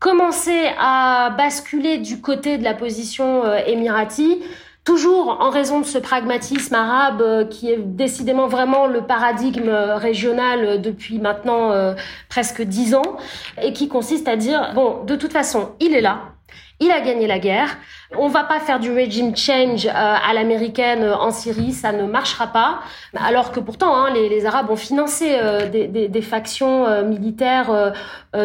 commencer 0.00 0.70
à 0.78 1.30
basculer 1.36 1.98
du 1.98 2.20
côté 2.20 2.58
de 2.58 2.64
la 2.64 2.74
position 2.74 3.44
euh, 3.44 3.58
émirati, 3.66 4.42
toujours 4.82 5.36
en 5.40 5.50
raison 5.50 5.80
de 5.80 5.84
ce 5.84 5.98
pragmatisme 5.98 6.74
arabe 6.74 7.20
euh, 7.20 7.44
qui 7.44 7.70
est 7.70 7.76
décidément 7.76 8.48
vraiment 8.48 8.86
le 8.86 9.02
paradigme 9.02 9.68
régional 9.70 10.64
euh, 10.64 10.78
depuis 10.78 11.18
maintenant 11.18 11.94
presque 12.30 12.62
dix 12.62 12.94
ans, 12.94 13.18
et 13.62 13.72
qui 13.72 13.88
consiste 13.88 14.26
à 14.26 14.36
dire, 14.36 14.72
bon, 14.74 15.04
de 15.04 15.16
toute 15.16 15.32
façon, 15.32 15.72
il 15.80 15.94
est 15.94 16.00
là, 16.00 16.32
il 16.80 16.90
a 16.90 17.00
gagné 17.00 17.26
la 17.26 17.38
guerre. 17.38 17.76
On 18.18 18.28
va 18.28 18.42
pas 18.42 18.58
faire 18.58 18.80
du 18.80 18.90
regime 18.90 19.36
change 19.36 19.86
euh, 19.86 19.90
à 19.94 20.32
l'américaine 20.34 21.02
euh, 21.02 21.14
en 21.14 21.30
Syrie, 21.30 21.72
ça 21.72 21.92
ne 21.92 22.04
marchera 22.04 22.48
pas. 22.48 22.80
Alors 23.14 23.52
que 23.52 23.60
pourtant, 23.60 23.94
hein, 23.94 24.10
les, 24.12 24.28
les, 24.28 24.46
Arabes 24.46 24.70
ont 24.70 24.76
financé 24.76 25.36
euh, 25.36 25.68
des, 25.68 25.86
des, 25.86 26.08
des, 26.08 26.22
factions 26.22 27.04
militaires 27.04 27.92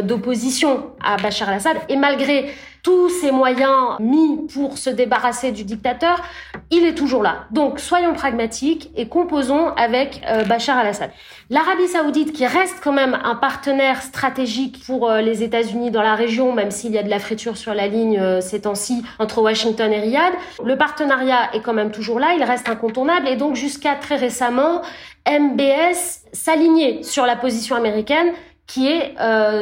d'opposition 0.04 0.92
à 1.04 1.18
Bachar 1.18 1.50
al-Assad. 1.50 1.78
Et 1.90 1.98
malgré 1.98 2.54
tous 2.86 3.10
ces 3.10 3.32
moyens 3.32 3.98
mis 4.00 4.46
pour 4.54 4.78
se 4.78 4.92
débarrasser 4.92 5.52
du 5.52 5.64
dictateur, 5.64 6.22
il 6.70 6.86
est 6.86 6.94
toujours 6.94 7.24
là. 7.24 7.46
Donc 7.50 7.80
soyons 7.80 8.14
pragmatiques 8.14 8.92
et 8.96 9.08
composons 9.08 9.70
avec 9.70 10.22
euh, 10.30 10.44
Bachar 10.44 10.78
al-Assad. 10.78 11.10
L'Arabie 11.52 11.88
saoudite, 11.88 12.34
qui 12.34 12.48
reste 12.48 12.78
quand 12.84 12.92
même 12.92 13.20
un 13.24 13.36
partenaire 13.36 14.02
stratégique 14.02 14.84
pour 14.88 15.08
euh, 15.08 15.22
les 15.22 15.44
États-Unis 15.44 15.92
dans 15.92 16.02
la 16.02 16.16
région, 16.16 16.52
même 16.54 16.72
s'il 16.72 16.92
y 16.92 16.98
a 16.98 17.04
de 17.04 17.10
la 17.10 17.20
friture 17.20 17.56
sur 17.56 17.76
la 17.76 17.88
ligne 17.88 18.18
euh, 18.20 18.42
ces 18.42 18.62
temps-ci 18.62 19.04
entre 19.20 19.44
Washington 19.44 19.94
et 19.94 20.00
Riyad, 20.00 20.34
le 20.64 20.76
partenariat 20.76 21.54
est 21.54 21.62
quand 21.62 21.74
même 21.74 21.92
toujours 21.92 22.20
là, 22.20 22.34
il 22.36 22.44
reste 22.44 22.68
incontournable 22.68 23.28
et 23.28 23.36
donc 23.36 23.56
jusqu'à 23.56 23.94
très 23.94 24.16
récemment, 24.16 24.82
MBS 25.30 26.24
s'alignait 26.34 27.04
sur 27.04 27.28
la 27.28 27.36
position 27.36 27.76
américaine 27.76 28.34
qui 28.66 28.88
est 28.88 29.16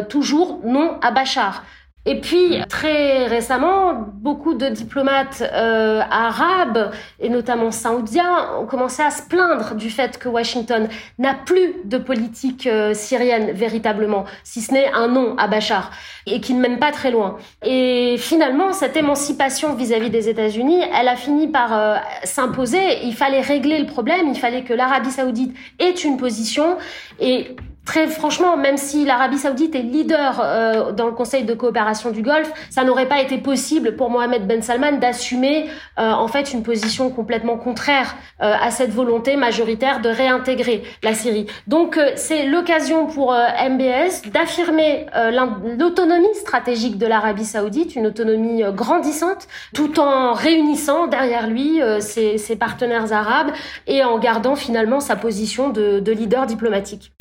toujours 0.08 0.62
non 0.64 0.98
à 1.02 1.12
Bachar. 1.12 1.64
Et 2.06 2.20
puis 2.20 2.60
très 2.68 3.28
récemment, 3.28 3.94
beaucoup 3.94 4.56
de 4.56 4.68
diplomates 4.68 5.42
euh, 5.42 6.02
arabes 6.12 6.92
et 7.22 7.30
notamment 7.30 7.72
saoudiens 7.72 8.58
ont 8.60 8.66
commencé 8.66 9.02
à 9.02 9.10
se 9.10 9.24
plaindre 9.24 9.76
du 9.76 9.90
fait 9.90 10.18
que 10.18 10.28
Washington 10.28 10.90
n'a 11.18 11.34
plus 11.34 11.76
de 11.86 11.98
politique 11.98 12.68
euh, 12.68 12.94
syrienne 12.94 13.52
véritablement, 13.52 14.26
si 14.44 14.60
ce 14.60 14.74
n'est 14.74 14.92
un 14.92 15.08
nom 15.08 15.38
à 15.38 15.48
Bachar, 15.48 15.92
et 16.26 16.42
qui 16.42 16.54
ne 16.54 16.60
mène 16.60 16.78
pas 16.78 16.92
très 16.92 17.10
loin. 17.10 17.38
Et 17.64 18.18
finalement, 18.18 18.74
cette 18.74 18.98
émancipation 18.98 19.74
vis-à-vis 19.74 20.10
des 20.10 20.28
États-Unis, 20.28 20.82
elle 20.94 21.08
a 21.08 21.16
fini 21.16 21.48
par 21.48 21.74
euh, 21.74 21.96
s'imposer. 22.26 23.04
Il 23.04 23.16
fallait 23.16 23.42
régler 23.42 23.80
le 23.80 23.86
problème, 23.86 24.28
il 24.28 24.38
fallait 24.38 24.64
que 24.64 24.74
l'Arabie 24.74 25.12
saoudite 25.12 25.56
ait 25.80 25.92
une 25.92 26.18
position 26.18 26.78
et 27.22 27.56
Très 27.86 28.08
franchement, 28.08 28.56
même 28.56 28.78
si 28.78 29.04
l'Arabie 29.04 29.38
saoudite 29.38 29.76
est 29.76 29.82
leader 29.82 30.40
euh, 30.42 30.92
dans 30.94 31.06
le 31.06 31.12
Conseil 31.12 31.44
de 31.44 31.54
coopération 31.54 32.12
du 32.12 32.22
Golfe, 32.22 32.50
ça 32.70 32.86
n'aurait 32.86 33.10
pas 33.10 33.22
été 33.22 33.38
possible 33.38 33.98
pour 33.98 34.10
Mohamed 34.10 34.48
Ben 34.48 34.62
Salman 34.62 35.00
d'assumer 35.00 35.70
euh, 36.00 36.12
en 36.12 36.30
fait 36.30 36.54
une 36.54 36.64
position 36.64 37.10
complètement 37.10 37.58
contraire 37.58 38.16
euh, 38.42 38.54
à 38.62 38.72
cette 38.72 38.92
volonté 38.92 39.36
majoritaire 39.36 40.00
de 40.00 40.08
réintégrer 40.08 40.84
la 41.04 41.14
Syrie. 41.14 41.46
Donc 41.68 42.00
c'est 42.16 42.46
l'occasion 42.46 43.08
pour 43.08 43.34
MBS 43.34 44.30
d'affirmer 44.32 45.06
l'autonomie 45.78 46.34
stratégique 46.36 46.98
de 46.98 47.06
l'Arabie 47.06 47.46
saoudite, 47.46 47.96
une 47.96 48.08
autonomie 48.08 48.64
grandissante, 48.74 49.48
tout 49.74 50.00
en 50.00 50.34
réunissant 50.34 51.08
derrière 51.08 51.48
lui 51.48 51.82
ses, 52.00 52.38
ses, 52.38 52.56
partenaires 52.56 53.12
arabes 53.12 53.52
et 53.88 54.04
en 54.04 54.18
gardant 54.20 54.56
finalement 54.56 55.00
sa 55.00 55.16
position 55.16 55.70
de, 55.70 56.00
de 56.00 56.12
leader 56.12 56.46
diplomatique. 56.46 57.12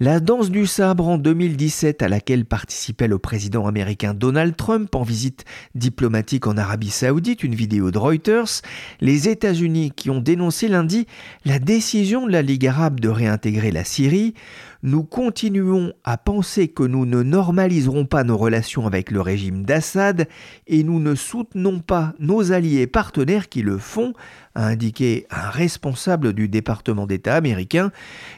La 0.00 0.20
danse 0.20 0.48
du 0.48 0.66
sabre 0.66 1.06
en 1.06 1.18
2017 1.18 2.02
à 2.02 2.08
laquelle 2.08 2.46
participait 2.46 3.08
le 3.08 3.18
président 3.18 3.66
américain 3.66 4.14
Donald 4.14 4.56
Trump 4.56 4.94
en 4.94 5.02
visite 5.02 5.44
diplomatique 5.74 6.46
en 6.46 6.56
Arabie 6.56 6.90
saoudite, 6.90 7.42
une 7.42 7.56
vidéo 7.56 7.90
de 7.90 7.98
Reuters, 7.98 8.62
les 9.00 9.28
États-Unis 9.28 9.92
qui 9.94 10.08
ont 10.08 10.20
dénoncé 10.20 10.68
lundi 10.68 11.06
la 11.44 11.58
décision 11.58 12.26
de 12.26 12.32
la 12.32 12.42
Ligue 12.42 12.68
arabe 12.68 13.00
de 13.00 13.08
réintégrer 13.08 13.70
la 13.70 13.82
Syrie, 13.84 14.34
nous 14.82 15.02
continuons 15.02 15.92
à 16.04 16.16
penser 16.16 16.68
que 16.68 16.82
nous 16.82 17.04
ne 17.04 17.22
normaliserons 17.22 18.06
pas 18.06 18.24
nos 18.24 18.36
relations 18.36 18.86
avec 18.86 19.10
le 19.10 19.20
régime 19.20 19.64
d'Assad 19.64 20.28
et 20.66 20.84
nous 20.84 21.00
ne 21.00 21.14
soutenons 21.14 21.80
pas 21.80 22.14
nos 22.18 22.52
alliés 22.52 22.86
partenaires 22.86 23.48
qui 23.48 23.62
le 23.62 23.78
font, 23.78 24.12
a 24.54 24.66
indiqué 24.66 25.26
un 25.30 25.50
responsable 25.50 26.32
du 26.32 26.48
département 26.48 27.06
d'État 27.06 27.34
américain. 27.34 27.90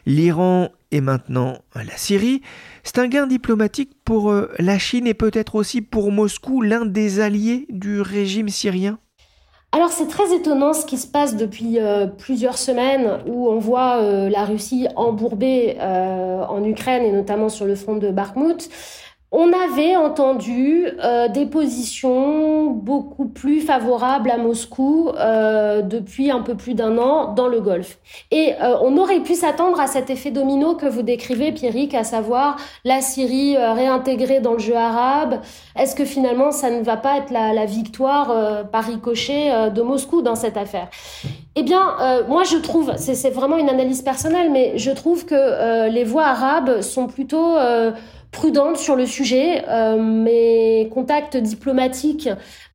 L'Iran 0.07 0.71
et 0.91 1.01
maintenant 1.01 1.59
la 1.75 1.97
Syrie. 1.97 2.43
C'est 2.83 2.99
un 2.99 3.09
gain 3.09 3.27
diplomatique 3.27 3.93
pour 4.05 4.31
euh, 4.31 4.51
la 4.59 4.79
Chine 4.79 5.07
et 5.07 5.15
peut-être 5.15 5.55
aussi 5.55 5.83
pour 5.83 6.11
Moscou, 6.11 6.63
l'un 6.63 6.85
des 6.85 7.21
alliés 7.21 7.67
du 7.69 8.01
régime 8.01 8.49
syrien? 8.49 8.99
Alors 9.73 9.91
c'est 9.91 10.09
très 10.09 10.35
étonnant 10.35 10.73
ce 10.73 10.85
qui 10.85 10.99
se 10.99 11.07
passe 11.07 11.37
depuis 11.37 11.79
euh, 11.79 12.07
plusieurs 12.07 12.59
semaines 12.59 13.21
où 13.27 13.49
on 13.49 13.61
voit 13.61 14.03
euh, 14.03 14.29
la 14.29 14.45
Russie 14.45 14.89
embourbée 14.97 15.77
en 15.81 16.65
Ukraine 16.65 17.05
et 17.05 17.13
notamment 17.13 17.49
sur 17.49 17.67
le 17.67 17.77
front 17.77 17.97
de 17.97 18.11
Bakhmut. 18.11 18.69
On 19.33 19.53
avait 19.53 19.95
entendu 19.95 20.89
euh, 21.05 21.29
des 21.29 21.47
positions 21.47 22.67
beaucoup 22.71 23.27
plus 23.27 23.61
favorables 23.61 24.29
à 24.29 24.37
Moscou 24.37 25.11
euh, 25.17 25.83
depuis 25.83 26.33
un 26.33 26.41
peu 26.41 26.57
plus 26.57 26.75
d'un 26.75 26.99
an 26.99 27.33
dans 27.33 27.47
le 27.47 27.61
Golfe. 27.61 27.99
Et 28.33 28.55
euh, 28.61 28.75
on 28.83 28.97
aurait 28.97 29.21
pu 29.21 29.37
s'attendre 29.37 29.79
à 29.79 29.87
cet 29.87 30.11
effet 30.11 30.33
domino 30.33 30.75
que 30.75 30.87
vous 30.87 31.03
décrivez, 31.03 31.53
Pierrick, 31.53 31.95
à 31.95 32.03
savoir 32.03 32.57
la 32.85 33.01
Syrie 33.03 33.57
réintégrée 33.57 34.41
dans 34.41 34.55
le 34.55 34.59
jeu 34.59 34.75
arabe. 34.75 35.39
Est-ce 35.79 35.95
que 35.95 36.05
finalement 36.05 36.51
ça 36.51 36.71
ne 36.71 36.83
va 36.83 36.97
pas 36.97 37.19
être 37.19 37.31
la, 37.31 37.53
la 37.53 37.67
victoire 37.67 38.67
par 38.73 38.83
ricochet 38.83 39.71
de 39.71 39.83
Moscou 39.83 40.23
dans 40.23 40.35
cette 40.35 40.57
affaire? 40.57 40.89
Eh 41.55 41.63
bien, 41.63 41.97
moi 42.29 42.43
je 42.45 42.57
trouve, 42.57 42.93
c'est 42.97 43.31
vraiment 43.31 43.59
une 43.59 43.69
analyse 43.69 44.03
personnelle, 44.03 44.51
mais 44.51 44.77
je 44.77 44.91
trouve 44.91 45.25
que 45.25 45.89
les 45.89 46.05
voix 46.05 46.27
arabes 46.27 46.81
sont 46.81 47.07
plutôt 47.07 47.57
prudente 48.31 48.77
sur 48.77 48.97
le 48.97 49.07
sujet. 49.07 49.63
Euh, 49.69 49.97
mes 50.01 50.89
contacts 50.93 51.37
diplomatiques 51.37 52.29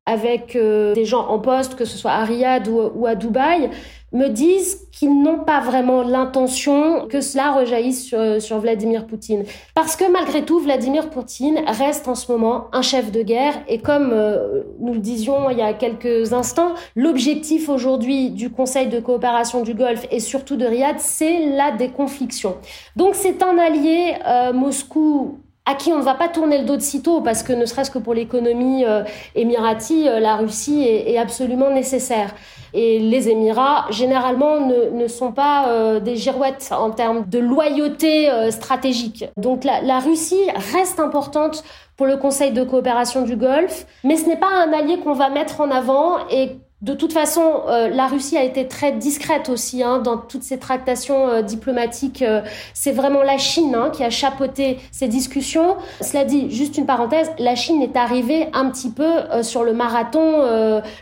avec 0.08 0.56
des 0.56 1.04
gens 1.04 1.26
en 1.26 1.40
poste, 1.40 1.74
que 1.74 1.84
ce 1.84 1.98
soit 1.98 2.12
à 2.12 2.22
Riyad 2.22 2.68
ou, 2.68 3.06
à 3.06 3.16
Dubaï, 3.16 3.70
me 4.12 4.28
disent 4.28 4.86
qu'ils 4.92 5.20
n'ont 5.22 5.40
pas 5.40 5.60
vraiment 5.60 6.02
l'intention 6.02 7.06
que 7.08 7.20
cela 7.20 7.52
rejaillisse 7.52 8.14
sur, 8.38 8.58
Vladimir 8.58 9.06
Poutine. 9.06 9.44
Parce 9.74 9.96
que 9.96 10.10
malgré 10.10 10.44
tout, 10.44 10.58
Vladimir 10.60 11.10
Poutine 11.10 11.60
reste 11.66 12.08
en 12.08 12.14
ce 12.14 12.30
moment 12.30 12.68
un 12.72 12.82
chef 12.82 13.10
de 13.12 13.22
guerre 13.22 13.54
et 13.68 13.78
comme 13.78 14.10
euh, 14.12 14.62
nous 14.78 14.94
le 14.94 15.00
disions 15.00 15.50
il 15.50 15.58
y 15.58 15.62
a 15.62 15.72
quelques 15.74 16.32
instants, 16.32 16.74
l'objectif 16.94 17.68
aujourd'hui 17.68 18.30
du 18.30 18.50
Conseil 18.50 18.88
de 18.88 19.00
coopération 19.00 19.62
du 19.62 19.74
Golfe 19.74 20.06
et 20.10 20.20
surtout 20.20 20.56
de 20.56 20.64
Riyad, 20.64 20.98
c'est 20.98 21.46
la 21.46 21.72
déconfliction. 21.72 22.56
Donc 22.94 23.14
c'est 23.14 23.42
un 23.42 23.58
allié 23.58 24.14
euh, 24.26 24.52
Moscou 24.52 25.40
à 25.66 25.74
qui 25.74 25.92
on 25.92 25.98
ne 25.98 26.04
va 26.04 26.14
pas 26.14 26.28
tourner 26.28 26.58
le 26.58 26.64
dos 26.64 26.76
de 26.76 26.80
sitôt 26.80 27.20
parce 27.20 27.42
que 27.42 27.52
ne 27.52 27.66
serait-ce 27.66 27.90
que 27.90 27.98
pour 27.98 28.14
l'économie 28.14 28.84
euh, 28.84 29.02
émirati, 29.34 30.08
euh, 30.08 30.20
la 30.20 30.36
Russie 30.36 30.84
est, 30.84 31.18
absolument 31.18 31.70
nécessaire. 31.70 32.34
Et 32.72 32.98
les 32.98 33.28
Émirats, 33.28 33.86
généralement, 33.90 34.60
ne, 34.60 35.08
sont 35.08 35.32
pas 35.32 35.68
euh, 35.68 35.98
des 35.98 36.16
girouettes 36.16 36.68
en 36.72 36.90
termes 36.90 37.24
de 37.26 37.38
loyauté 37.38 38.30
stratégique. 38.50 39.24
Donc 39.36 39.64
la, 39.64 39.80
la 39.80 39.98
Russie 39.98 40.50
reste 40.72 41.00
importante 41.00 41.64
pour 41.96 42.06
le 42.06 42.16
Conseil 42.16 42.52
de 42.52 42.62
coopération 42.62 43.22
du 43.22 43.36
Golfe, 43.36 43.86
mais 44.04 44.16
ce 44.16 44.26
n'est 44.26 44.36
pas 44.36 44.50
un 44.50 44.72
allié 44.72 44.98
qu'on 44.98 45.14
va 45.14 45.30
mettre 45.30 45.60
en 45.60 45.70
avant 45.70 46.18
et 46.30 46.58
de 46.82 46.92
toute 46.92 47.14
façon, 47.14 47.62
euh, 47.68 47.88
la 47.88 48.06
Russie 48.06 48.36
a 48.36 48.44
été 48.44 48.68
très 48.68 48.92
discrète 48.92 49.48
aussi 49.48 49.82
hein, 49.82 49.98
dans 49.98 50.18
toutes 50.18 50.42
ces 50.42 50.58
tractations 50.58 51.26
euh, 51.26 51.40
diplomatiques. 51.40 52.20
Euh, 52.20 52.42
c'est 52.74 52.92
vraiment 52.92 53.22
la 53.22 53.38
Chine 53.38 53.74
hein, 53.74 53.88
qui 53.90 54.04
a 54.04 54.10
chapeauté 54.10 54.78
ces 54.92 55.08
discussions. 55.08 55.76
Cela 56.02 56.26
dit, 56.26 56.50
juste 56.50 56.76
une 56.76 56.84
parenthèse, 56.84 57.30
la 57.38 57.54
Chine 57.54 57.80
est 57.80 57.96
arrivée 57.96 58.48
un 58.52 58.68
petit 58.68 58.90
peu 58.90 59.06
sur 59.42 59.64
le 59.64 59.72
marathon, 59.72 60.42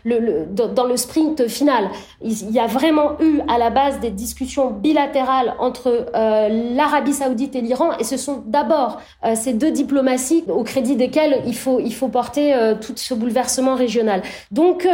dans 0.04 0.84
le 0.84 0.96
sprint 0.96 1.48
final. 1.48 1.88
Il 2.22 2.50
y 2.52 2.60
a 2.60 2.66
vraiment 2.66 3.20
eu 3.20 3.40
à 3.48 3.58
la 3.58 3.70
base 3.70 3.98
des 4.00 4.10
discussions 4.10 4.70
bilatérales 4.70 5.54
entre 5.58 6.06
l'Arabie 6.14 7.12
saoudite 7.12 7.56
et 7.56 7.60
l'Iran, 7.60 7.90
et 7.98 8.04
ce 8.04 8.16
sont 8.16 8.42
d'abord 8.46 9.00
ces 9.34 9.52
deux 9.52 9.70
diplomaties 9.70 10.44
au 10.48 10.62
crédit 10.62 10.96
desquelles 10.96 11.42
il 11.46 11.56
faut, 11.56 11.80
il 11.80 11.94
faut 11.94 12.08
porter 12.08 12.54
tout 12.80 12.94
ce 12.96 13.14
bouleversement 13.14 13.74
régional. 13.74 14.22
Donc, 14.50 14.86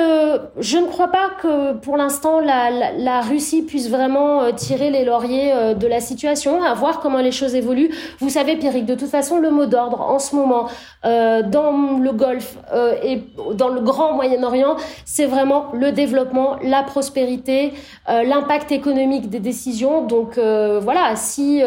ne 0.79 0.87
crois 0.87 1.09
pas 1.09 1.31
que 1.41 1.73
pour 1.73 1.97
l'instant 1.97 2.41
la, 2.41 3.21
Russie 3.23 3.63
puisse 3.63 3.89
vraiment 3.89 4.43
euh, 4.43 4.53
tirer 4.53 4.91
les 4.91 5.05
lauriers 5.05 5.53
euh, 5.53 5.75
de 5.75 5.87
la 5.87 6.01
situation, 6.01 6.63
à 6.63 6.75
voir 6.75 7.01
comment 7.01 7.19
les 7.19 7.33
choses 7.33 7.55
évoluent. 7.55 7.91
Vous 8.19 8.29
savez, 8.29 8.57
Pierrick, 8.57 8.85
de 8.85 8.95
toute 8.95 9.09
façon, 9.09 9.39
le 9.39 9.51
mot 9.51 9.67
d'ordre 9.67 10.01
en 10.01 10.19
ce 10.19 10.37
moment 10.37 10.69
euh, 11.05 11.43
dans 11.43 11.99
le 11.99 12.13
Golfe 12.13 12.57
et 13.03 13.23
dans 13.55 13.69
le 13.69 13.81
grand 13.81 14.13
Moyen-Orient, 14.13 14.77
c'est 15.05 15.27
vraiment 15.27 15.67
le 15.73 15.93
développement, 15.93 16.57
la 16.63 16.83
prospérité, 16.83 17.73
l'impact 18.09 18.73
économique 18.73 19.31
des 19.31 19.39
décisions. 19.39 20.03
Donc 20.03 20.39
voilà, 20.39 21.17
si 21.17 21.63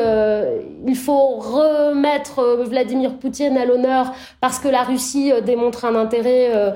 il 0.86 0.96
faut 0.96 1.38
remettre 1.38 2.64
Vladimir 2.64 3.16
Poutine 3.16 3.58
à 3.58 3.66
l'honneur 3.66 4.14
parce 4.42 4.60
que 4.60 4.68
la 4.68 4.84
Russie 4.84 5.32
démontre 5.46 5.86
un 5.86 5.96
intérêt 5.96 6.74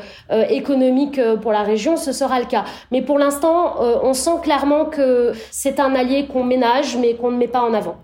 économique 0.50 1.20
pour 1.42 1.52
la 1.52 1.64
région, 1.64 1.98
ce 1.98 2.12
sera 2.18 2.40
le 2.40 2.46
cas. 2.46 2.66
Mais 2.92 3.02
pour 3.02 3.20
l'instant, 3.20 3.82
euh, 3.82 3.98
on 4.04 4.14
sent 4.14 4.40
clairement 4.44 4.86
que 4.86 5.34
c'est 5.52 5.80
un 5.80 5.96
allié 5.96 6.28
qu'on 6.28 6.44
ménage, 6.44 6.98
mais 6.98 7.16
qu'on 7.16 7.32
ne 7.32 7.38
met 7.38 7.48
pas 7.48 7.62
en 7.62 7.74
avant. 7.74 7.98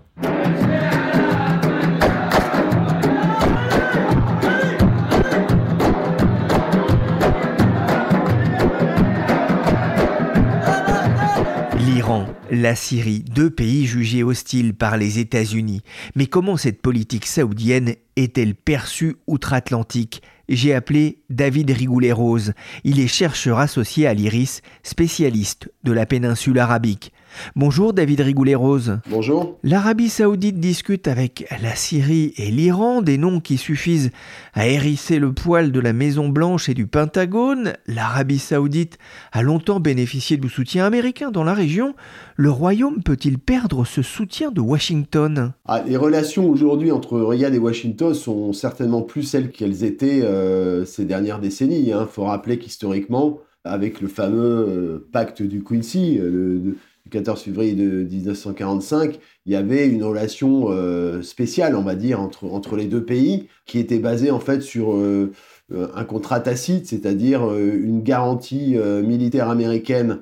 L'Iran, 11.78 12.26
la 12.50 12.74
Syrie, 12.74 13.24
deux 13.30 13.50
pays 13.50 13.86
jugés 13.86 14.22
hostiles 14.22 14.74
par 14.74 14.96
les 14.96 15.18
États-Unis. 15.18 15.82
Mais 16.14 16.26
comment 16.26 16.56
cette 16.56 16.80
politique 16.80 17.26
saoudienne 17.26 17.94
est-elle 18.16 18.54
perçue 18.54 19.16
outre-Atlantique? 19.26 20.22
J'ai 20.48 20.74
appelé 20.74 21.22
David 21.30 21.70
Rigoulet-Rose. 21.70 22.52
Il 22.84 23.00
est 23.00 23.08
chercheur 23.08 23.58
associé 23.58 24.06
à 24.06 24.14
l'IRIS, 24.14 24.60
spécialiste 24.82 25.70
de 25.84 25.92
la 25.92 26.04
péninsule 26.04 26.58
arabique. 26.58 27.12
Bonjour 27.56 27.92
David 27.92 28.20
Rigoulet-Rose. 28.20 28.98
Bonjour. 29.10 29.58
L'Arabie 29.62 30.08
saoudite 30.08 30.60
discute 30.60 31.08
avec 31.08 31.46
la 31.62 31.74
Syrie 31.74 32.34
et 32.36 32.50
l'Iran, 32.50 33.02
des 33.02 33.18
noms 33.18 33.40
qui 33.40 33.56
suffisent 33.56 34.10
à 34.54 34.66
hérisser 34.68 35.18
le 35.18 35.32
poil 35.32 35.72
de 35.72 35.80
la 35.80 35.92
Maison-Blanche 35.92 36.68
et 36.68 36.74
du 36.74 36.86
Pentagone. 36.86 37.74
L'Arabie 37.86 38.38
saoudite 38.38 38.98
a 39.32 39.42
longtemps 39.42 39.80
bénéficié 39.80 40.36
du 40.36 40.48
soutien 40.48 40.86
américain 40.86 41.30
dans 41.30 41.44
la 41.44 41.54
région. 41.54 41.94
Le 42.36 42.50
Royaume 42.50 43.02
peut-il 43.02 43.38
perdre 43.38 43.84
ce 43.84 44.02
soutien 44.02 44.50
de 44.50 44.60
Washington? 44.60 45.52
Ah, 45.66 45.82
Les 45.86 45.96
relations 45.96 46.48
aujourd'hui 46.48 46.92
entre 46.92 47.20
Riyad 47.20 47.54
et 47.54 47.58
Washington 47.58 48.14
sont 48.14 48.52
certainement 48.52 49.02
plus 49.02 49.22
celles 49.22 49.50
qu'elles 49.50 49.84
étaient 49.84 50.22
euh, 50.22 50.84
ces 50.84 51.04
dernières 51.04 51.40
décennies. 51.40 51.80
Il 51.80 51.92
hein. 51.92 52.08
faut 52.10 52.24
rappeler 52.24 52.58
qu'historiquement, 52.58 53.38
avec 53.64 54.00
le 54.00 54.08
fameux 54.08 54.66
euh, 54.68 55.08
pacte 55.12 55.42
du 55.42 55.62
Quincy, 55.62 56.18
euh, 56.18 56.60
le, 56.62 56.76
14 57.10 57.42
février 57.42 57.74
de 57.74 58.04
1945, 58.04 59.18
il 59.44 59.52
y 59.52 59.56
avait 59.56 59.86
une 59.86 60.02
relation 60.02 60.66
euh, 60.70 61.20
spéciale, 61.20 61.76
on 61.76 61.82
va 61.82 61.94
dire, 61.94 62.20
entre, 62.20 62.44
entre 62.46 62.76
les 62.76 62.86
deux 62.86 63.04
pays, 63.04 63.48
qui 63.66 63.78
était 63.78 63.98
basée 63.98 64.30
en 64.30 64.40
fait 64.40 64.62
sur 64.62 64.94
euh, 64.94 65.30
euh, 65.72 65.88
un 65.94 66.04
contrat 66.04 66.40
tacite, 66.40 66.86
c'est-à-dire 66.86 67.42
une 67.54 68.02
garantie 68.02 68.76
militaire 69.02 69.48
américaine 69.48 70.20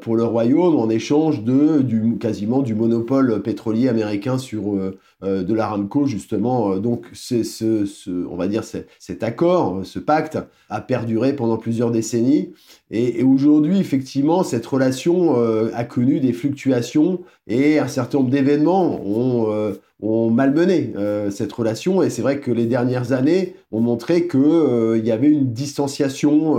pour 0.00 0.16
le 0.16 0.24
royaume 0.24 0.76
en 0.76 0.90
échange 0.90 1.44
de 1.44 1.80
du, 1.80 2.18
quasiment 2.18 2.60
du 2.60 2.74
monopole 2.74 3.40
pétrolier 3.42 3.88
américain 3.88 4.36
sur 4.36 4.76
de 5.22 5.54
l'Aramco 5.54 6.06
justement. 6.06 6.76
Donc 6.76 7.06
c'est 7.12 7.44
ce, 7.44 7.86
on 8.26 8.36
va 8.36 8.48
dire 8.48 8.64
cet 8.64 9.22
accord, 9.22 9.80
ce 9.84 9.98
pacte 9.98 10.38
a 10.68 10.80
perduré 10.80 11.34
pendant 11.34 11.56
plusieurs 11.56 11.90
décennies 11.90 12.52
et, 12.92 13.22
aujourd'hui, 13.22 13.78
effectivement, 13.78 14.42
cette 14.42 14.66
relation 14.66 15.38
euh, 15.38 15.70
a 15.74 15.84
connu 15.84 16.18
des 16.18 16.32
fluctuations 16.32 17.20
et 17.46 17.78
un 17.78 17.86
certain 17.86 18.18
nombre 18.18 18.30
d'événements 18.30 19.00
ont, 19.06 19.52
euh, 19.52 19.74
ont 20.02 20.30
malmené 20.30 20.92
euh, 20.96 21.30
cette 21.30 21.52
relation. 21.52 22.02
Et 22.02 22.10
c'est 22.10 22.22
vrai 22.22 22.40
que 22.40 22.50
les 22.50 22.66
dernières 22.66 23.12
années 23.12 23.54
ont 23.70 23.80
montré 23.80 24.26
qu'il 24.26 25.02
y 25.04 25.12
avait 25.12 25.28
une 25.28 25.52
distanciation 25.52 26.56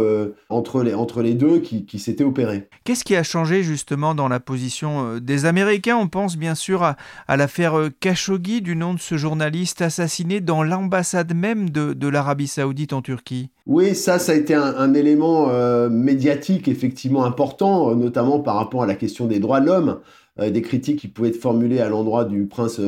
entre, 0.47 0.83
les, 0.83 0.93
entre 0.93 1.21
les 1.21 1.33
deux 1.33 1.59
qui, 1.59 1.99
s'était 1.99 2.23
opérée. 2.23 2.69
Qu'est-ce 2.85 3.03
qui 3.03 3.17
a 3.17 3.23
changé 3.23 3.63
justement 3.63 4.15
dans 4.15 4.29
la 4.29 4.39
position 4.39 5.17
des 5.17 5.45
Américains? 5.45 5.97
On 5.97 6.07
pense 6.07 6.37
bien 6.37 6.55
sûr 6.55 6.83
à 6.83 7.37
l'affaire 7.37 7.89
Khashoggi, 7.99 8.50
du 8.59 8.75
nom 8.75 8.93
de 8.93 8.99
ce 8.99 9.15
journaliste 9.15 9.81
assassiné 9.81 10.41
dans 10.41 10.63
l'ambassade 10.63 11.33
même 11.33 11.69
de, 11.69 12.07
l'Arabie 12.07 12.47
saoudite 12.47 12.91
en 12.91 13.01
Turquie. 13.01 13.49
Oui, 13.65 13.95
ça, 13.95 14.19
ça 14.19 14.33
a 14.33 14.35
été 14.35 14.53
un, 14.53 14.93
élément 14.93 15.49
euh, 15.49 15.89
médiatique 15.89 16.67
effectivement 16.67 17.23
important, 17.23 17.91
euh, 17.91 17.95
notamment 17.95 18.39
par 18.39 18.55
rapport 18.55 18.83
à 18.83 18.87
la 18.87 18.95
question 18.95 19.27
des 19.27 19.39
droits 19.39 19.61
de 19.61 19.67
l'homme. 19.67 19.99
Euh, 20.39 20.49
des 20.49 20.61
critiques 20.61 20.99
qui 20.99 21.07
pouvaient 21.07 21.29
être 21.29 21.41
formulées 21.41 21.79
à 21.79 21.89
l'endroit 21.89 22.25
du 22.25 22.45
prince 22.45 22.79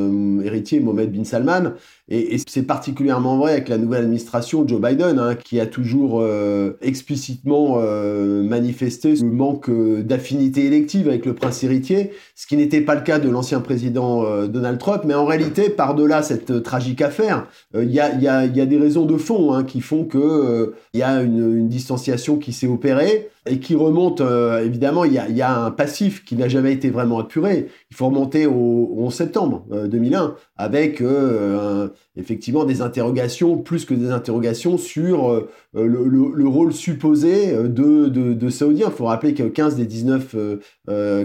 héritier 0.42 0.80
Mohamed 0.80 1.12
bin 1.12 1.24
Salman. 1.24 1.72
Et, 2.08 2.38
c'est 2.46 2.64
particulièrement 2.64 3.38
vrai 3.38 3.52
avec 3.52 3.68
la 3.68 3.78
nouvelle 3.78 4.02
administration 4.02 4.66
Joe 4.66 4.80
Biden, 4.80 5.18
hein, 5.18 5.34
qui 5.34 5.58
a 5.60 5.66
toujours 5.66 6.20
euh, 6.20 6.72
explicitement 6.82 7.78
manifesté 7.78 9.14
le 9.14 9.30
manque 9.30 9.70
d'affinité 9.70 10.66
élective 10.66 11.08
avec 11.08 11.26
le 11.26 11.34
prince 11.34 11.62
héritier, 11.64 12.12
ce 12.34 12.46
qui 12.46 12.56
n'était 12.56 12.80
pas 12.80 12.94
le 12.94 13.02
cas 13.02 13.18
de 13.18 13.28
l'ancien 13.28 13.60
président 13.60 14.46
Donald 14.46 14.78
Trump. 14.78 15.02
Mais 15.04 15.14
en 15.14 15.24
réalité, 15.24 15.70
par-delà 15.70 16.22
cette 16.22 16.62
tragique 16.62 17.02
affaire, 17.02 17.46
il 17.74 17.90
y 17.90 18.00
a, 18.00 18.46
des 18.48 18.78
raisons 18.78 19.06
de 19.06 19.16
fond 19.16 19.52
hein, 19.52 19.64
qui 19.64 19.80
font 19.80 20.04
qu'il 20.04 20.72
y 20.94 21.02
a 21.02 21.22
une, 21.22 21.68
distanciation 21.68 22.36
qui 22.36 22.52
s'est 22.52 22.66
opérée 22.66 23.30
et 23.46 23.58
qui 23.58 23.74
remonte, 23.74 24.20
euh, 24.20 24.64
évidemment, 24.64 25.04
il 25.04 25.12
y 25.12 25.42
a, 25.42 25.58
un 25.58 25.70
passif 25.70 26.24
qui 26.24 26.34
n'a 26.36 26.48
jamais 26.48 26.72
été 26.72 26.90
vraiment 26.90 27.18
apuré. 27.18 27.68
Il 27.90 27.96
faut 27.96 28.06
remonter 28.06 28.46
au, 28.46 28.94
11 28.96 29.12
septembre 29.14 29.66
2001, 29.86 30.22
euh, 30.22 30.28
avec 30.56 31.02
euh, 31.02 31.88
effectivement 32.16 32.64
des 32.64 32.80
interrogations, 32.80 33.58
plus 33.58 33.84
que 33.84 33.94
des 33.94 34.10
interrogations, 34.10 34.78
sur 34.78 35.46
le, 35.74 36.06
le, 36.06 36.48
rôle 36.48 36.72
supposé 36.72 37.52
de, 37.52 38.08
de, 38.08 38.32
de 38.32 38.48
Saoudiens. 38.48 38.86
Il 38.88 38.96
faut 38.96 39.06
rappeler 39.06 39.34
que 39.34 39.42
15 39.42 39.76
des 39.76 39.86
19 39.86 40.36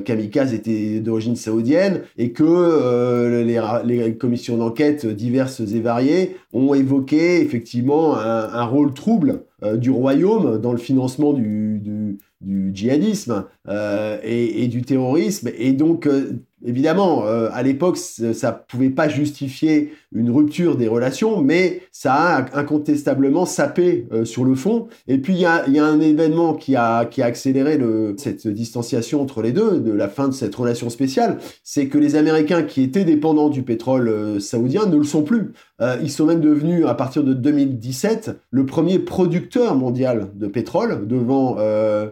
kamikazes 0.03 0.53
étaient 0.53 0.99
d'origine 0.99 1.35
saoudienne, 1.35 2.01
et 2.17 2.31
que 2.31 3.43
les, 3.43 4.15
commissions 4.17 4.57
d'enquête 4.57 5.05
diverses 5.05 5.59
et 5.59 5.79
variées 5.79 6.37
ont 6.53 6.73
évoqué 6.73 7.41
effectivement 7.41 8.17
un, 8.17 8.65
rôle 8.65 8.93
trouble 8.93 9.43
euh, 9.63 9.75
du 9.77 9.89
royaume 9.89 10.59
dans 10.59 10.71
le 10.71 10.77
financement 10.77 11.33
du, 11.33 11.79
du, 11.79 12.71
djihadisme 12.73 13.45
euh, 13.67 14.17
et, 14.23 14.67
du 14.67 14.83
terrorisme. 14.83 15.49
Et 15.57 15.73
donc, 15.73 16.07
euh, 16.07 16.39
Évidemment, 16.65 17.25
euh, 17.25 17.49
à 17.53 17.63
l'époque, 17.63 17.95
ça 17.97 18.51
pouvait 18.51 18.89
pas 18.89 19.07
justifier 19.07 19.93
une 20.11 20.31
rupture 20.31 20.75
des 20.75 20.87
relations, 20.87 21.41
mais 21.41 21.81
ça 21.91 22.13
a 22.13 22.59
incontestablement 22.59 23.45
sapé 23.45 24.07
euh, 24.11 24.25
sur 24.25 24.43
le 24.43 24.55
fond. 24.55 24.87
Et 25.07 25.19
puis, 25.19 25.33
il 25.33 25.39
y 25.39 25.45
a, 25.45 25.63
un 25.85 25.99
événement 25.99 26.55
qui 26.55 26.75
a, 26.75 27.05
qui 27.05 27.21
a 27.21 27.25
accéléré 27.25 27.79
cette 28.17 28.47
distanciation 28.47 29.21
entre 29.21 29.41
les 29.41 29.51
deux, 29.51 29.79
de 29.79 29.91
la 29.91 30.07
fin 30.07 30.27
de 30.27 30.33
cette 30.33 30.55
relation 30.55 30.89
spéciale, 30.89 31.37
c'est 31.63 31.87
que 31.87 31.97
les 31.97 32.15
Américains 32.15 32.63
qui 32.63 32.81
étaient 32.81 33.05
dépendants 33.05 33.49
du 33.49 33.61
pétrole 33.61 34.07
euh, 34.07 34.39
saoudien 34.39 34.87
ne 34.87 34.97
le 34.97 35.03
sont 35.03 35.21
plus. 35.21 35.53
Euh, 35.81 35.97
ils 36.01 36.11
sont 36.11 36.25
même 36.25 36.41
devenus, 36.41 36.85
à 36.85 36.95
partir 36.95 37.23
de 37.23 37.33
2017, 37.33 38.31
le 38.49 38.65
premier 38.65 38.99
producteur 38.99 39.75
mondial 39.75 40.29
de 40.33 40.47
pétrole 40.47 41.07
devant 41.07 41.57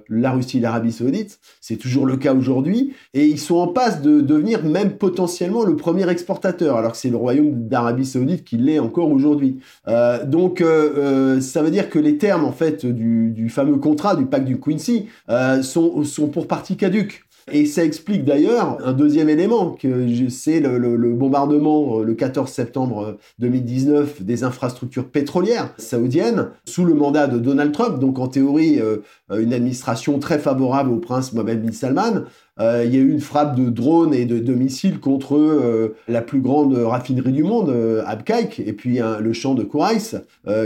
la 0.10 0.32
Russie 0.32 0.58
et 0.58 0.62
l'Arabie 0.62 0.92
saoudite. 0.92 1.40
C'est 1.62 1.78
toujours 1.78 2.06
le 2.06 2.18
cas 2.18 2.34
aujourd'hui. 2.34 2.94
Et 3.14 3.26
ils 3.26 3.40
sont 3.40 3.56
en 3.56 3.68
passe 3.68 4.02
de 4.02 4.22
devenir 4.22 4.64
même 4.64 4.98
potentiellement 4.98 5.64
le 5.64 5.76
premier 5.76 6.10
exportateur, 6.10 6.78
alors 6.78 6.92
que 6.92 6.98
c'est 6.98 7.10
le 7.10 7.18
royaume 7.18 7.68
d'Arabie 7.68 7.87
saoudite 8.04 8.44
qui 8.44 8.58
l'est 8.58 8.80
encore 8.80 9.12
aujourd'hui. 9.12 9.60
Euh, 9.88 10.26
donc, 10.26 10.64
ça 11.42 11.62
veut 11.62 11.72
dire 11.72 11.90
que 11.90 12.00
les 12.00 12.18
termes, 12.18 12.46
en 12.46 12.52
fait, 12.52 12.86
du, 12.86 13.50
fameux 13.50 13.78
contrat, 13.78 14.16
du 14.16 14.26
pacte 14.26 14.46
du 14.46 14.60
Quincy, 14.60 15.08
sont, 15.62 16.04
pour 16.32 16.48
partie 16.48 16.78
caduques. 16.78 17.28
Et 17.50 17.66
ça 17.66 17.86
explique 17.86 18.26
d'ailleurs 18.26 18.78
un 18.86 18.92
deuxième 18.92 19.30
élément, 19.30 19.72
que 19.72 20.08
c'est 20.30 20.60
le, 20.60 20.78
le, 20.78 21.14
bombardement 21.14 22.00
euh, 22.00 22.04
le 22.04 22.14
14 22.14 22.52
septembre 22.52 23.18
2019 23.40 24.18
euh, 24.20 24.24
des 24.24 24.44
infrastructures 24.44 25.08
pétrolières 25.08 25.74
saoudiennes 25.78 26.50
sous 26.66 26.84
le 26.84 26.94
mandat 26.94 27.28
de 27.28 27.40
Donald 27.40 27.72
Trump, 27.72 28.00
donc 28.00 28.20
en 28.20 28.28
théorie 28.28 28.82
euh, 28.82 28.98
une 29.34 29.54
administration 29.54 30.20
très 30.20 30.40
favorable 30.40 30.92
au 30.92 30.98
prince 30.98 31.32
Mohammed 31.32 31.64
bin 31.64 31.72
Salman. 31.72 32.26
Euh, 32.60 32.84
il 32.86 32.94
y 32.94 32.98
a 32.98 33.02
eu 33.02 33.12
une 33.12 33.22
frappe 33.22 33.56
de 33.56 33.70
drones 33.70 34.14
et 34.14 34.26
de, 34.26 34.54
missiles 34.54 35.00
contre 35.00 35.38
euh, 35.38 35.96
la 36.08 36.22
plus 36.22 36.42
grande 36.42 36.74
raffinerie 36.74 37.32
du 37.32 37.44
monde, 37.44 37.70
euh, 37.70 38.04
et 38.60 38.74
puis 38.74 39.00
le 39.20 39.34
champ 39.34 39.54
de 39.54 39.64
Kourais 39.64 39.98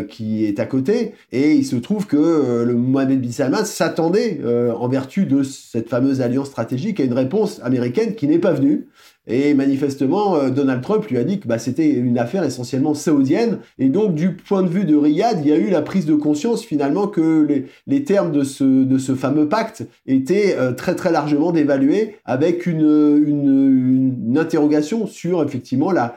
qui 0.07 0.45
est 0.45 0.59
à 0.59 0.65
côté. 0.65 1.13
Et 1.31 1.53
il 1.53 1.65
se 1.65 1.75
trouve 1.75 2.07
que 2.07 2.63
le 2.65 2.73
Mohamed 2.73 3.21
bin 3.21 3.31
Salman 3.31 3.65
s'attendait, 3.65 4.41
en 4.75 4.87
vertu 4.87 5.25
de 5.25 5.43
cette 5.43 5.89
fameuse 5.89 6.21
alliance 6.21 6.47
stratégique, 6.47 6.99
à 6.99 7.03
une 7.03 7.13
réponse 7.13 7.59
américaine 7.63 8.15
qui 8.15 8.27
n'est 8.27 8.39
pas 8.39 8.53
venue. 8.53 8.87
Et 9.27 9.53
manifestement, 9.53 10.35
euh, 10.35 10.49
Donald 10.49 10.81
Trump 10.81 11.05
lui 11.07 11.17
a 11.17 11.23
dit 11.23 11.39
que 11.39 11.47
bah, 11.47 11.59
c'était 11.59 11.89
une 11.89 12.17
affaire 12.17 12.43
essentiellement 12.43 12.95
saoudienne. 12.95 13.59
Et 13.77 13.89
donc, 13.89 14.15
du 14.15 14.35
point 14.35 14.63
de 14.63 14.67
vue 14.67 14.83
de 14.83 14.95
Riyad, 14.95 15.41
il 15.41 15.47
y 15.47 15.51
a 15.51 15.57
eu 15.57 15.69
la 15.69 15.83
prise 15.83 16.07
de 16.07 16.15
conscience 16.15 16.63
finalement 16.63 17.07
que 17.07 17.65
les, 17.85 18.03
termes 18.03 18.31
de 18.31 18.43
ce, 18.43 19.15
fameux 19.15 19.47
pacte 19.47 19.87
étaient 20.07 20.55
euh, 20.57 20.71
très 20.71 20.95
très 20.95 21.11
largement 21.11 21.51
dévalués, 21.51 22.15
avec 22.25 22.65
une, 22.65 24.37
interrogation 24.37 25.05
sur 25.05 25.43
effectivement 25.43 25.91
la, 25.91 26.15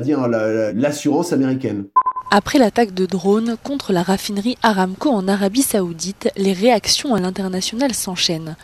dire 0.00 0.26
l'assurance 0.28 1.32
américaine. 1.32 1.84
Après 2.32 2.58
l'attaque 2.58 2.94
de 2.94 3.06
drones 3.06 3.56
contre 3.62 3.92
la 3.92 4.02
raffinerie 4.02 4.56
Aramco 4.62 5.10
en 5.10 5.28
Arabie 5.28 5.62
Saoudite, 5.62 6.30
les 6.36 6.52
réactions 6.52 7.14
à 7.14 7.20
l'international 7.20 7.94
s'enchaînent. 7.94 8.56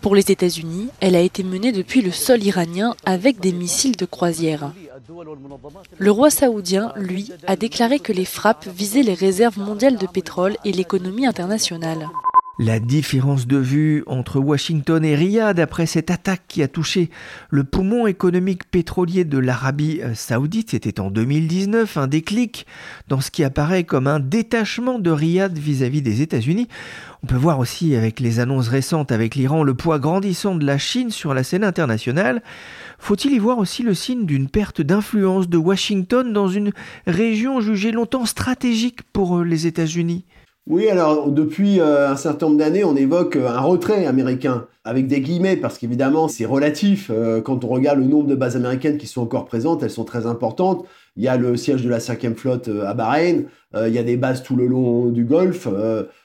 Pour 0.00 0.14
les 0.14 0.30
États-Unis, 0.30 0.88
elle 1.00 1.16
a 1.16 1.20
été 1.20 1.42
menée 1.42 1.72
depuis 1.72 2.00
le 2.00 2.12
sol 2.12 2.42
iranien 2.42 2.94
avec 3.04 3.40
des 3.40 3.52
missiles 3.52 3.96
de 3.96 4.04
croisière. 4.04 4.72
Le 5.98 6.10
roi 6.10 6.30
saoudien, 6.30 6.92
lui, 6.96 7.32
a 7.46 7.56
déclaré 7.56 7.98
que 7.98 8.12
les 8.12 8.24
frappes 8.24 8.68
visaient 8.68 9.02
les 9.02 9.14
réserves 9.14 9.58
mondiales 9.58 9.98
de 9.98 10.06
pétrole 10.06 10.56
et 10.64 10.72
l'économie 10.72 11.26
internationale. 11.26 12.08
La 12.58 12.80
différence 12.80 13.46
de 13.46 13.58
vue 13.58 14.02
entre 14.06 14.40
Washington 14.40 15.04
et 15.04 15.14
Riyad 15.14 15.60
après 15.60 15.84
cette 15.84 16.10
attaque 16.10 16.44
qui 16.48 16.62
a 16.62 16.68
touché 16.68 17.10
le 17.50 17.64
poumon 17.64 18.06
économique 18.06 18.70
pétrolier 18.70 19.26
de 19.26 19.36
l'Arabie 19.36 20.00
euh, 20.02 20.14
saoudite, 20.14 20.70
c'était 20.70 20.98
en 20.98 21.10
2019, 21.10 21.98
un 21.98 22.06
déclic 22.06 22.66
dans 23.08 23.20
ce 23.20 23.30
qui 23.30 23.44
apparaît 23.44 23.84
comme 23.84 24.06
un 24.06 24.20
détachement 24.20 24.98
de 24.98 25.10
Riyad 25.10 25.58
vis-à-vis 25.58 26.00
des 26.00 26.22
États-Unis. 26.22 26.66
On 27.22 27.26
peut 27.26 27.36
voir 27.36 27.58
aussi 27.58 27.94
avec 27.94 28.20
les 28.20 28.40
annonces 28.40 28.68
récentes 28.68 29.12
avec 29.12 29.34
l'Iran 29.34 29.62
le 29.62 29.74
poids 29.74 29.98
grandissant 29.98 30.54
de 30.54 30.64
la 30.64 30.78
Chine 30.78 31.10
sur 31.10 31.34
la 31.34 31.44
scène 31.44 31.64
internationale. 31.64 32.42
Faut-il 32.98 33.32
y 33.32 33.38
voir 33.38 33.58
aussi 33.58 33.82
le 33.82 33.92
signe 33.92 34.24
d'une 34.24 34.48
perte 34.48 34.80
d'influence 34.80 35.50
de 35.50 35.58
Washington 35.58 36.32
dans 36.32 36.48
une 36.48 36.72
région 37.06 37.60
jugée 37.60 37.92
longtemps 37.92 38.24
stratégique 38.24 39.02
pour 39.12 39.40
euh, 39.40 39.44
les 39.44 39.66
États-Unis? 39.66 40.24
Oui, 40.68 40.88
alors 40.88 41.30
depuis 41.30 41.78
euh, 41.78 42.10
un 42.10 42.16
certain 42.16 42.46
nombre 42.46 42.58
d'années, 42.58 42.82
on 42.82 42.96
évoque 42.96 43.36
euh, 43.36 43.48
un 43.48 43.60
retrait 43.60 44.04
américain, 44.04 44.66
avec 44.84 45.06
des 45.06 45.20
guillemets, 45.20 45.56
parce 45.56 45.78
qu'évidemment, 45.78 46.26
c'est 46.26 46.44
relatif. 46.44 47.08
Euh, 47.14 47.40
quand 47.40 47.62
on 47.62 47.68
regarde 47.68 48.00
le 48.00 48.06
nombre 48.06 48.26
de 48.26 48.34
bases 48.34 48.56
américaines 48.56 48.98
qui 48.98 49.06
sont 49.06 49.22
encore 49.22 49.44
présentes, 49.44 49.84
elles 49.84 49.90
sont 49.90 50.04
très 50.04 50.26
importantes. 50.26 50.84
Il 51.16 51.24
y 51.24 51.28
a 51.28 51.36
le 51.36 51.56
siège 51.56 51.82
de 51.82 51.88
la 51.88 51.98
5e 51.98 52.34
flotte 52.34 52.68
à 52.84 52.94
Bahreïn, 52.94 53.44
il 53.74 53.92
y 53.92 53.98
a 53.98 54.02
des 54.02 54.16
bases 54.16 54.42
tout 54.42 54.56
le 54.56 54.66
long 54.66 55.06
du 55.06 55.24
Golfe, 55.24 55.68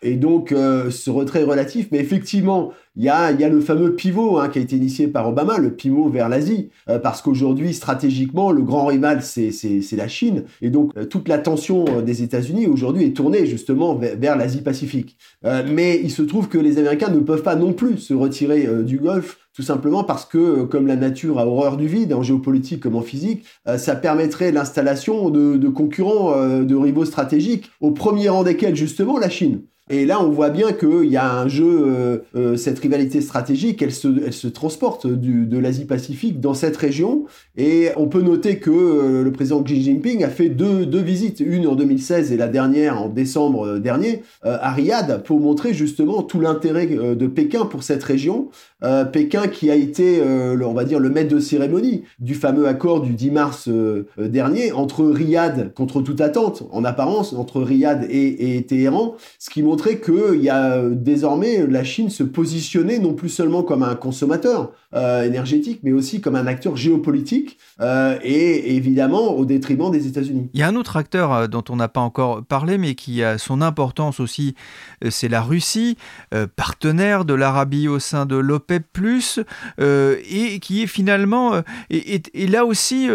et 0.02 0.16
donc 0.16 0.50
ce 0.50 1.10
retrait 1.10 1.42
est 1.42 1.46
relatif, 1.46 1.88
mais 1.92 2.00
effectivement, 2.00 2.72
il 2.98 3.04
y 3.04 3.10
a, 3.10 3.32
y 3.32 3.44
a 3.44 3.50
le 3.50 3.62
fameux 3.62 3.96
pivot 3.96 4.38
hein, 4.38 4.50
qui 4.50 4.60
a 4.60 4.62
été 4.62 4.76
initié 4.76 5.08
par 5.08 5.30
Obama, 5.30 5.58
le 5.58 5.72
pivot 5.72 6.10
vers 6.10 6.28
l'Asie, 6.28 6.72
euh, 6.90 7.00
parce 7.00 7.22
qu'aujourd'hui, 7.22 7.74
stratégiquement, 7.74 8.52
le 8.52 8.64
grand 8.64 8.86
rival, 8.86 9.22
c'est 9.22 9.52
la 9.94 10.08
Chine. 10.10 10.44
Et 10.62 10.70
donc, 10.70 10.92
euh, 10.98 11.06
toute 11.06 11.30
l'attention 11.30 11.86
euh, 11.88 12.02
des 12.02 12.22
États-Unis 12.22 12.68
aujourd'hui 12.68 13.06
est 13.06 13.16
tournée 13.16 13.46
justement 13.46 13.96
vers, 13.96 14.36
l'Asie-Pacifique. 14.36 15.18
mais 15.44 16.00
il 16.02 16.12
se 16.12 16.22
trouve 16.22 16.48
que 16.48 16.58
les 16.58 16.78
Américains 16.78 17.10
ne 17.10 17.20
peuvent 17.20 17.44
pas 17.44 17.56
non 17.56 17.74
plus 17.74 17.98
se 17.98 18.14
retirer 18.14 18.68
du 18.84 18.98
Golfe 18.98 19.38
tout 19.54 19.64
simplement 19.64 20.04
parce 20.04 20.26
que, 20.26 20.64
comme 20.64 20.88
la 20.88 20.96
nature 20.96 21.40
a 21.40 21.46
horreur 21.46 21.78
du 21.78 21.88
vide, 21.88 22.14
en 22.14 22.24
géopolitique 22.24 22.82
comme 22.82 22.96
en 22.96 23.02
physique, 23.02 23.46
ça 23.78 23.96
permettrait 23.96 24.52
l'installation 24.52 25.30
de, 25.30 25.58
de, 25.58 25.68
concurrents, 25.68 26.36
de 26.62 26.76
rivaux 26.76 27.06
stratégiques, 27.06 27.70
au 27.82 27.92
premier 27.92 28.30
rang 28.30 28.44
desquels 28.44 28.76
justement 28.76 29.18
la 29.18 29.30
Chine. 29.30 29.64
Et 29.92 30.06
là, 30.06 30.24
on 30.24 30.30
voit 30.30 30.52
bien 30.52 30.72
qu'il 30.72 31.10
y 31.12 31.18
a 31.18 31.34
un 31.34 31.50
jeu, 31.50 31.84
euh, 31.86 32.18
euh, 32.38 32.56
cette 32.56 32.80
rivalité 32.80 33.20
stratégique, 33.20 33.82
elle 33.82 33.92
se, 33.92 34.08
elle 34.26 34.32
se 34.32 34.48
transporte 34.48 35.06
du, 35.06 35.46
de 35.46 35.58
l'Asie-Pacifique 35.58 36.40
dans 36.40 36.54
cette 36.54 36.78
région. 36.78 37.26
Et 37.58 37.90
on 37.98 38.08
peut 38.08 38.22
noter 38.22 38.60
que 38.60 38.72
euh, 38.72 39.22
le 39.22 39.32
président 39.34 39.62
Xi 39.62 39.82
Jinping 39.84 40.24
a 40.24 40.30
fait 40.30 40.48
deux, 40.48 40.86
deux, 40.86 41.02
visites, 41.02 41.42
une 41.42 41.68
en 41.68 41.76
2016 41.76 42.32
et 42.32 42.38
la 42.38 42.48
dernière 42.48 43.02
en 43.02 43.10
décembre 43.10 43.80
dernier, 43.80 44.24
à 44.44 44.72
Riyad, 44.72 45.24
pour 45.24 45.42
montrer 45.42 45.74
justement 45.74 46.24
tout 46.24 46.40
l'intérêt 46.40 46.86
de 46.86 47.28
Pékin 47.28 47.66
pour 47.66 47.84
cette 47.84 48.04
région. 48.04 48.50
Pékin 49.12 49.48
qui 49.48 49.70
a 49.70 49.76
été, 49.76 50.22
on 50.22 50.74
va 50.74 50.84
dire, 50.86 51.00
le 51.00 51.10
maître 51.10 51.34
de 51.34 51.40
cérémonie 51.40 52.04
du 52.20 52.36
fameux 52.36 52.68
accord 52.68 53.02
du 53.02 53.14
10 53.14 53.32
mars 53.32 53.70
dernier 54.18 54.72
entre 54.72 55.04
Riyad, 55.06 55.74
contre 55.74 56.02
toute 56.02 56.22
attente, 56.22 56.64
en 56.72 56.84
apparence, 56.84 57.34
entre 57.34 57.62
Riyad 57.62 58.06
et, 58.10 58.58
et 58.58 58.64
Téhéran, 58.64 59.16
ce 59.40 59.50
qui 59.50 59.64
montre 59.64 59.81
qu'il 59.90 60.42
y 60.42 60.50
a 60.50 60.82
désormais 60.90 61.66
la 61.68 61.84
Chine 61.84 62.10
se 62.10 62.24
positionner 62.24 63.00
non 63.00 63.14
plus 63.14 63.30
seulement 63.30 63.64
comme 63.64 63.84
un 63.84 63.96
consommateur 63.96 64.72
euh, 64.94 65.24
énergétique, 65.24 65.80
mais 65.84 65.94
aussi 65.94 66.20
comme 66.20 66.36
un 66.36 66.48
acteur 66.48 66.76
géopolitique 66.76 67.58
euh, 67.80 68.18
et 68.24 68.76
évidemment 68.76 69.36
au 69.36 69.46
détriment 69.46 69.90
des 69.90 70.06
États-Unis. 70.06 70.50
Il 70.54 70.60
y 70.60 70.64
a 70.64 70.68
un 70.68 70.76
autre 70.76 70.98
acteur 70.98 71.34
euh, 71.34 71.48
dont 71.48 71.64
on 71.70 71.78
n'a 71.78 71.88
pas 71.88 72.02
encore 72.02 72.44
parlé, 72.44 72.78
mais 72.78 72.96
qui 72.96 73.24
a 73.24 73.38
son 73.38 73.62
importance 73.62 74.20
aussi, 74.20 74.54
c'est 75.10 75.30
la 75.30 75.42
Russie, 75.42 75.98
partenaire 76.56 77.24
de 77.24 77.34
l'Arabie 77.34 77.88
au 77.88 78.00
sein 78.00 78.26
de 78.26 78.36
l'OPEP+, 78.36 78.86
et 79.80 80.60
qui 80.60 80.84
est 80.84 80.88
finalement, 80.88 81.62
et, 81.90 82.48
là 82.48 82.66
aussi 82.66 83.08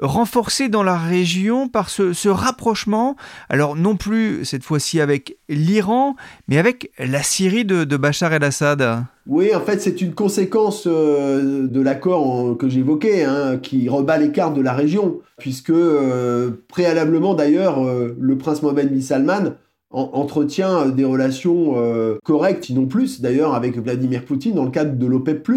renforcé 0.00 0.68
dans 0.68 0.82
la 0.82 0.96
région 0.96 1.68
par 1.68 1.88
ce, 1.88 2.12
ce 2.12 2.28
rapprochement, 2.28 3.16
alors 3.48 3.76
non 3.76 3.96
plus 3.96 4.44
cette 4.44 4.64
fois-ci 4.64 5.00
avec 5.00 5.38
l'Iran, 5.48 6.16
mais 6.48 6.58
avec 6.58 6.90
la 6.98 7.22
Syrie 7.22 7.64
de, 7.64 7.84
Bachar 7.96 8.32
el-Assad. 8.32 9.04
Oui, 9.26 9.54
en 9.54 9.60
fait, 9.60 9.80
c'est 9.80 10.00
une 10.00 10.14
conséquence 10.14 10.84
euh, 10.86 11.66
de 11.66 11.80
l'accord 11.80 12.56
que 12.56 12.68
j'évoquais, 12.68 13.24
hein, 13.24 13.58
qui 13.58 13.88
rebat 13.88 14.18
les 14.18 14.30
cartes 14.30 14.54
de 14.54 14.60
la 14.60 14.72
région, 14.72 15.20
puisque 15.38 15.70
euh, 15.70 16.50
préalablement 16.68 17.34
d'ailleurs, 17.34 17.84
euh, 17.84 18.16
le 18.20 18.38
prince 18.38 18.62
Mohamed 18.62 18.92
bin 18.92 19.00
Salman 19.00 19.54
entretient 19.90 20.86
des 20.86 21.04
relations 21.04 21.74
correctes, 22.22 22.64
sinon 22.64 22.86
plus, 22.86 23.22
d'ailleurs, 23.22 23.54
avec 23.54 23.78
Vladimir 23.78 24.24
Poutine 24.24 24.54
dans 24.54 24.64
le 24.64 24.70
cadre 24.70 24.98
de 24.98 25.06
l'OPEP+. 25.06 25.48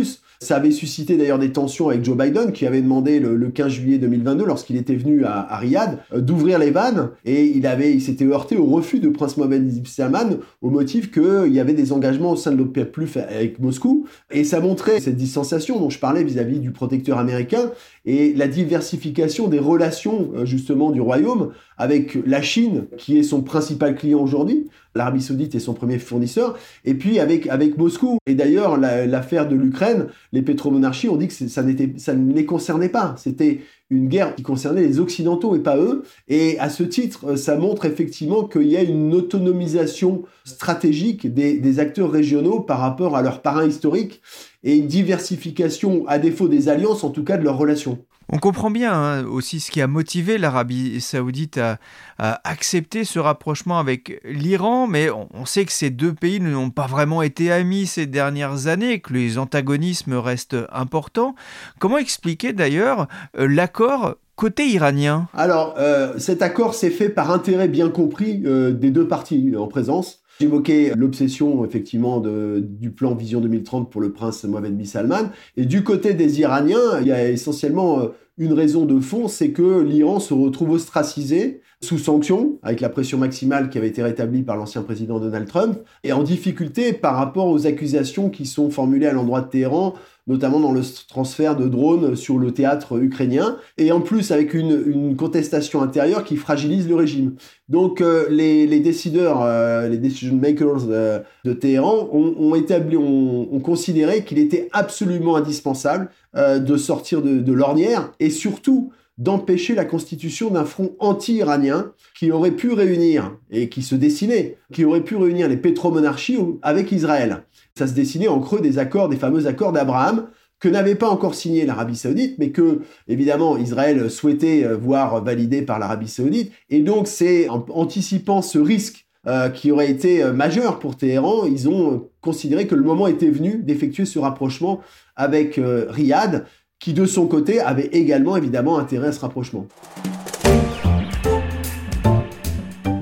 Ça 0.41 0.55
avait 0.55 0.71
suscité 0.71 1.17
d'ailleurs 1.17 1.37
des 1.37 1.51
tensions 1.51 1.89
avec 1.89 2.05
Joe 2.05 2.15
Biden 2.15 2.53
qui 2.53 2.65
avait 2.65 2.81
demandé 2.81 3.19
le, 3.19 3.49
15 3.49 3.73
juillet 3.73 3.97
2022 3.97 4.45
lorsqu'il 4.45 4.77
était 4.77 4.95
venu 4.95 5.25
à, 5.25 5.57
Riyad 5.57 5.99
euh, 6.13 6.21
d'ouvrir 6.21 6.59
les 6.59 6.71
vannes. 6.71 7.09
Et 7.25 7.43
il 7.43 7.67
avait 7.67 7.91
il 7.91 8.01
s'était 8.01 8.23
heurté 8.23 8.55
au 8.55 8.63
refus 8.63 8.99
de 8.99 9.09
Prince 9.09 9.35
Mohamed 9.35 9.85
Salman 9.85 10.37
au 10.61 10.69
motif 10.69 11.11
qu'il 11.11 11.51
y 11.51 11.59
avait 11.59 11.73
des 11.73 11.91
engagements 11.91 12.31
au 12.31 12.35
sein 12.37 12.53
de 12.53 12.57
l'OPEP+ 12.57 12.95
avec 13.17 13.59
Moscou. 13.59 14.05
Et 14.31 14.45
ça 14.45 14.61
montrait 14.61 15.01
cette 15.01 15.17
distanciation 15.17 15.77
dont 15.77 15.89
je 15.89 15.99
parlais 15.99 16.23
vis-à-vis 16.23 16.59
du 16.59 16.71
protecteur 16.71 17.17
américain 17.17 17.71
et 18.05 18.33
la 18.33 18.47
diversification 18.47 19.49
des 19.49 19.59
relations 19.59 20.31
euh, 20.35 20.45
justement 20.45 20.91
du 20.91 21.01
royaume 21.01 21.51
avec 21.79 22.17
la 22.25 22.41
Chine 22.41 22.85
qui 22.97 23.17
est 23.17 23.23
son 23.23 23.41
principal 23.41 23.95
client 23.95 24.19
aujourd'hui. 24.19 24.67
L'Arabie 24.95 25.21
Saoudite 25.21 25.55
est 25.55 25.59
son 25.59 25.73
premier 25.73 25.97
fournisseur. 25.97 26.57
Et 26.83 26.93
puis 26.93 27.19
avec, 27.19 27.47
avec 27.47 27.77
Moscou. 27.77 28.17
Et 28.25 28.35
d'ailleurs, 28.35 28.77
l'affaire 28.77 29.47
de 29.47 29.55
l'Ukraine, 29.55 30.07
les 30.33 30.41
pétromonarchies 30.41 31.09
ont 31.09 31.15
dit 31.15 31.27
que 31.27 31.33
ça, 31.33 31.63
ne 31.63 32.33
les 32.33 32.45
concernait 32.45 32.89
pas. 32.89 33.15
C'était 33.17 33.61
une 33.89 34.09
guerre 34.09 34.35
qui 34.35 34.43
concernait 34.43 34.81
les 34.81 34.99
Occidentaux 34.99 35.55
et 35.55 35.59
pas 35.59 35.77
eux. 35.77 36.03
Et 36.27 36.59
à 36.59 36.69
ce 36.69 36.83
titre, 36.83 37.35
ça 37.35 37.55
montre 37.55 37.85
effectivement 37.85 38.43
qu'il 38.43 38.67
y 38.67 38.75
a 38.75 38.81
une 38.81 39.13
autonomisation 39.13 40.23
stratégique 40.43 41.33
des, 41.33 41.59
des 41.59 41.79
acteurs 41.79 42.11
régionaux 42.11 42.59
par 42.59 42.79
rapport 42.79 43.15
à 43.15 43.21
leurs 43.21 43.41
parrains 43.41 43.65
historiques 43.65 44.21
et 44.63 44.75
une 44.75 44.87
diversification, 44.87 46.05
à 46.07 46.19
défaut 46.19 46.49
des 46.49 46.67
alliances, 46.67 47.03
en 47.03 47.09
tout 47.09 47.23
cas 47.23 47.37
de 47.37 47.43
leurs 47.43 47.57
relations. 47.57 47.99
On 48.31 48.37
comprend 48.37 48.69
bien 48.69 48.93
hein, 48.93 49.25
aussi 49.25 49.59
ce 49.59 49.71
qui 49.71 49.81
a 49.81 49.87
motivé 49.87 50.37
l'Arabie 50.37 51.01
saoudite 51.01 51.57
à, 51.57 51.79
accepter 52.19 53.03
ce 53.03 53.17
rapprochement 53.17 53.79
avec 53.79 54.21
l'Iran, 54.23 54.85
mais 54.87 55.09
on, 55.09 55.45
sait 55.45 55.65
que 55.65 55.71
ces 55.71 55.89
deux 55.89 56.13
pays 56.13 56.39
n'ont 56.39 56.69
pas 56.69 56.85
vraiment 56.85 57.21
été 57.21 57.51
amis 57.51 57.87
ces 57.87 58.05
dernières 58.05 58.67
années, 58.67 58.99
que 58.99 59.13
les 59.13 59.37
antagonismes 59.37 60.13
restent 60.13 60.57
importants. 60.71 61.33
Comment 61.79 61.97
expliquer 61.97 62.53
d'ailleurs 62.53 63.07
euh, 63.37 63.47
l'accord 63.47 64.15
côté 64.35 64.67
iranien? 64.67 65.27
Alors, 65.33 65.75
euh, 65.79 66.19
cet 66.19 66.41
accord 66.41 66.75
s'est 66.75 66.91
fait 66.91 67.09
par 67.09 67.31
intérêt 67.31 67.67
bien 67.67 67.89
compris 67.89 68.43
euh, 68.45 68.71
des 68.71 68.91
deux 68.91 69.07
parties 69.07 69.55
en 69.57 69.67
présence. 69.67 70.19
J'évoquais 70.39 70.93
l'obsession 70.95 71.65
effectivement 71.65 72.21
du 72.21 72.91
plan 72.91 73.13
Vision 73.13 73.41
2030 73.41 73.91
pour 73.91 73.99
le 73.99 74.13
prince 74.13 74.45
Mohamed 74.45 74.77
bin 74.77 74.85
Salman. 74.85 75.31
Et 75.57 75.65
du 75.65 75.83
côté 75.83 76.13
des 76.13 76.39
Iraniens, 76.39 77.01
il 77.01 77.07
y 77.07 77.11
a 77.11 77.29
essentiellement 77.29 77.99
euh, 77.99 78.07
une 78.39 78.53
raison 78.53 78.85
de 78.85 78.99
fond, 79.01 79.27
c'est 79.27 79.51
que 79.51 79.81
l'Iran 79.81 80.19
se 80.19 80.33
retrouve 80.33 80.71
ostracisé, 80.71 81.61
sous 81.81 81.97
sanction, 81.97 82.57
avec 82.63 82.79
la 82.79 82.89
pression 82.89 83.17
maximale 83.17 83.69
qui 83.69 83.77
avait 83.77 83.89
été 83.89 84.01
rétablie 84.01 84.43
par 84.43 84.55
l'ancien 84.55 84.81
président 84.81 85.19
Donald 85.19 85.47
Trump, 85.47 85.77
et 86.05 86.13
en 86.13 86.23
difficulté 86.23 86.93
par 86.93 87.15
rapport 87.15 87.47
aux 87.47 87.67
accusations 87.67 88.29
qui 88.29 88.45
sont 88.45 88.69
formulées 88.69 89.07
à 89.07 89.13
l'endroit 89.13 89.41
de 89.41 89.49
Téhéran 89.49 89.93
notamment 90.29 90.59
dans 90.59 90.71
le 90.71 90.81
transfert 91.07 91.55
de 91.55 91.67
drones 91.67 92.15
sur 92.15 92.37
le 92.37 92.51
théâtre 92.51 93.01
ukrainien, 93.01 93.57
et 93.77 93.91
en 93.91 93.99
plus 93.99 94.31
avec 94.31 94.53
une, 94.53 95.15
contestation 95.17 95.81
intérieure 95.81 96.23
qui 96.23 96.35
fragilise 96.35 96.87
le 96.87 96.95
régime. 96.95 97.33
Donc 97.67 97.99
euh, 97.99 98.27
les, 98.29 98.79
décideurs, 98.79 99.41
euh, 99.41 99.89
les 99.89 99.97
decision 99.97 100.35
makers 100.35 100.85
euh, 100.89 101.19
de 101.45 101.53
Téhéran 101.53 102.09
ont, 102.11 102.55
établi, 102.55 102.95
ont, 102.95 103.59
considéré 103.59 104.23
qu'il 104.23 104.37
était 104.37 104.69
absolument 104.71 105.35
indispensable 105.35 106.09
de 106.35 106.77
sortir 106.77 107.23
de, 107.23 107.39
de 107.39 107.53
l'ornière 107.53 108.13
et 108.19 108.28
surtout 108.29 108.91
d'empêcher 109.17 109.75
la 109.75 109.83
constitution 109.83 110.49
d'un 110.49 110.63
front 110.63 110.95
anti-iranien 110.99 111.91
qui 112.17 112.31
aurait 112.31 112.51
pu 112.51 112.71
réunir, 112.71 113.37
et 113.51 113.67
qui 113.67 113.81
se 113.81 113.95
dessinait, 113.95 114.57
qui 114.71 114.85
aurait 114.85 115.03
pu 115.03 115.17
réunir 115.17 115.49
les 115.49 115.57
pétromonarchies 115.57 116.37
avec 116.61 116.93
Israël 116.93 117.43
ça 117.79 117.87
se 117.87 117.93
dessinait 117.93 118.27
en 118.27 118.41
creux 118.41 118.59
des 118.59 118.77
accords, 118.77 119.07
des 119.07 119.15
fameux 119.15 119.47
accords 119.47 119.71
d'Abraham, 119.71 120.27
que 120.59 120.67
n'avait 120.67 120.95
pas 120.95 121.07
encore 121.07 121.35
signé 121.35 121.65
l'Arabie 121.65 121.95
saoudite, 121.95 122.37
mais 122.37 122.49
que, 122.49 122.81
évidemment, 123.07 123.57
Israël 123.57 124.11
souhaitait 124.11 124.65
euh, 124.65 124.75
voir 124.75 125.23
validé 125.23 125.61
par 125.61 125.79
l'Arabie 125.79 126.09
saoudite. 126.09 126.51
Et 126.69 126.81
donc, 126.81 127.07
c'est 127.07 127.47
en 127.47 127.65
anticipant 127.69 128.41
ce 128.41 128.59
risque 128.59 129.05
euh, 129.27 129.47
qui 129.47 129.71
aurait 129.71 129.89
été 129.89 130.21
euh, 130.21 130.33
majeur 130.33 130.79
pour 130.79 130.97
Téhéran, 130.97 131.45
ils 131.45 131.69
ont 131.69 132.09
considéré 132.19 132.67
que 132.67 132.75
le 132.75 132.83
moment 132.83 133.07
était 133.07 133.29
venu 133.29 133.59
d'effectuer 133.63 134.03
ce 134.03 134.19
rapprochement 134.19 134.81
avec 135.15 135.59
Riyad, 135.63 136.45
qui 136.79 136.93
de 136.93 137.05
son 137.05 137.27
côté 137.27 137.59
avait 137.59 137.89
également 137.91 138.37
évidemment 138.37 138.79
intérêt 138.79 139.09
à 139.09 139.11
ce 139.11 139.19
rapprochement. 139.19 139.67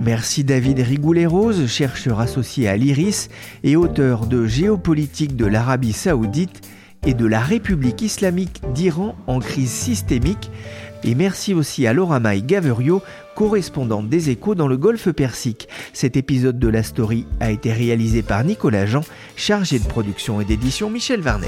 Merci 0.02 0.44
David 0.44 0.80
Rigoulet-Rose, 0.80 1.68
chercheur 1.68 2.20
associé 2.20 2.68
à 2.68 2.78
l'IRIS 2.78 3.30
et 3.64 3.76
auteur 3.76 4.26
de 4.26 4.48
Géopolitique 4.48 5.36
de 5.36 5.46
l'Arabie 5.46 5.94
saoudite 5.94 6.62
et 7.06 7.14
de 7.14 7.26
la 7.26 7.40
République 7.40 8.02
islamique 8.02 8.62
d'Iran 8.74 9.16
en 9.28 9.40
crise 9.40 9.70
systémique. 9.70 10.50
Et 11.04 11.14
merci 11.14 11.54
aussi 11.54 11.86
à 11.86 11.94
Laura 11.94 12.20
Maï 12.20 12.42
Gaverio, 12.42 13.04
correspondante 13.36 14.10
des 14.10 14.32
échos 14.32 14.56
dans 14.56 14.68
le 14.68 14.78
Golfe 14.78 15.12
Persique. 15.12 15.68
Cet 15.94 16.18
épisode 16.18 16.58
de 16.58 16.68
la 16.68 16.82
story 16.82 17.28
a 17.40 17.52
été 17.52 17.72
réalisé 17.72 18.24
par 18.24 18.44
Nicolas 18.44 18.88
Jean, 18.88 19.02
chargé 19.36 19.78
de 19.78 19.86
production 19.86 20.42
et 20.42 20.46
d'édition 20.46 20.90
Michel 20.90 21.22
Varnet. 21.22 21.48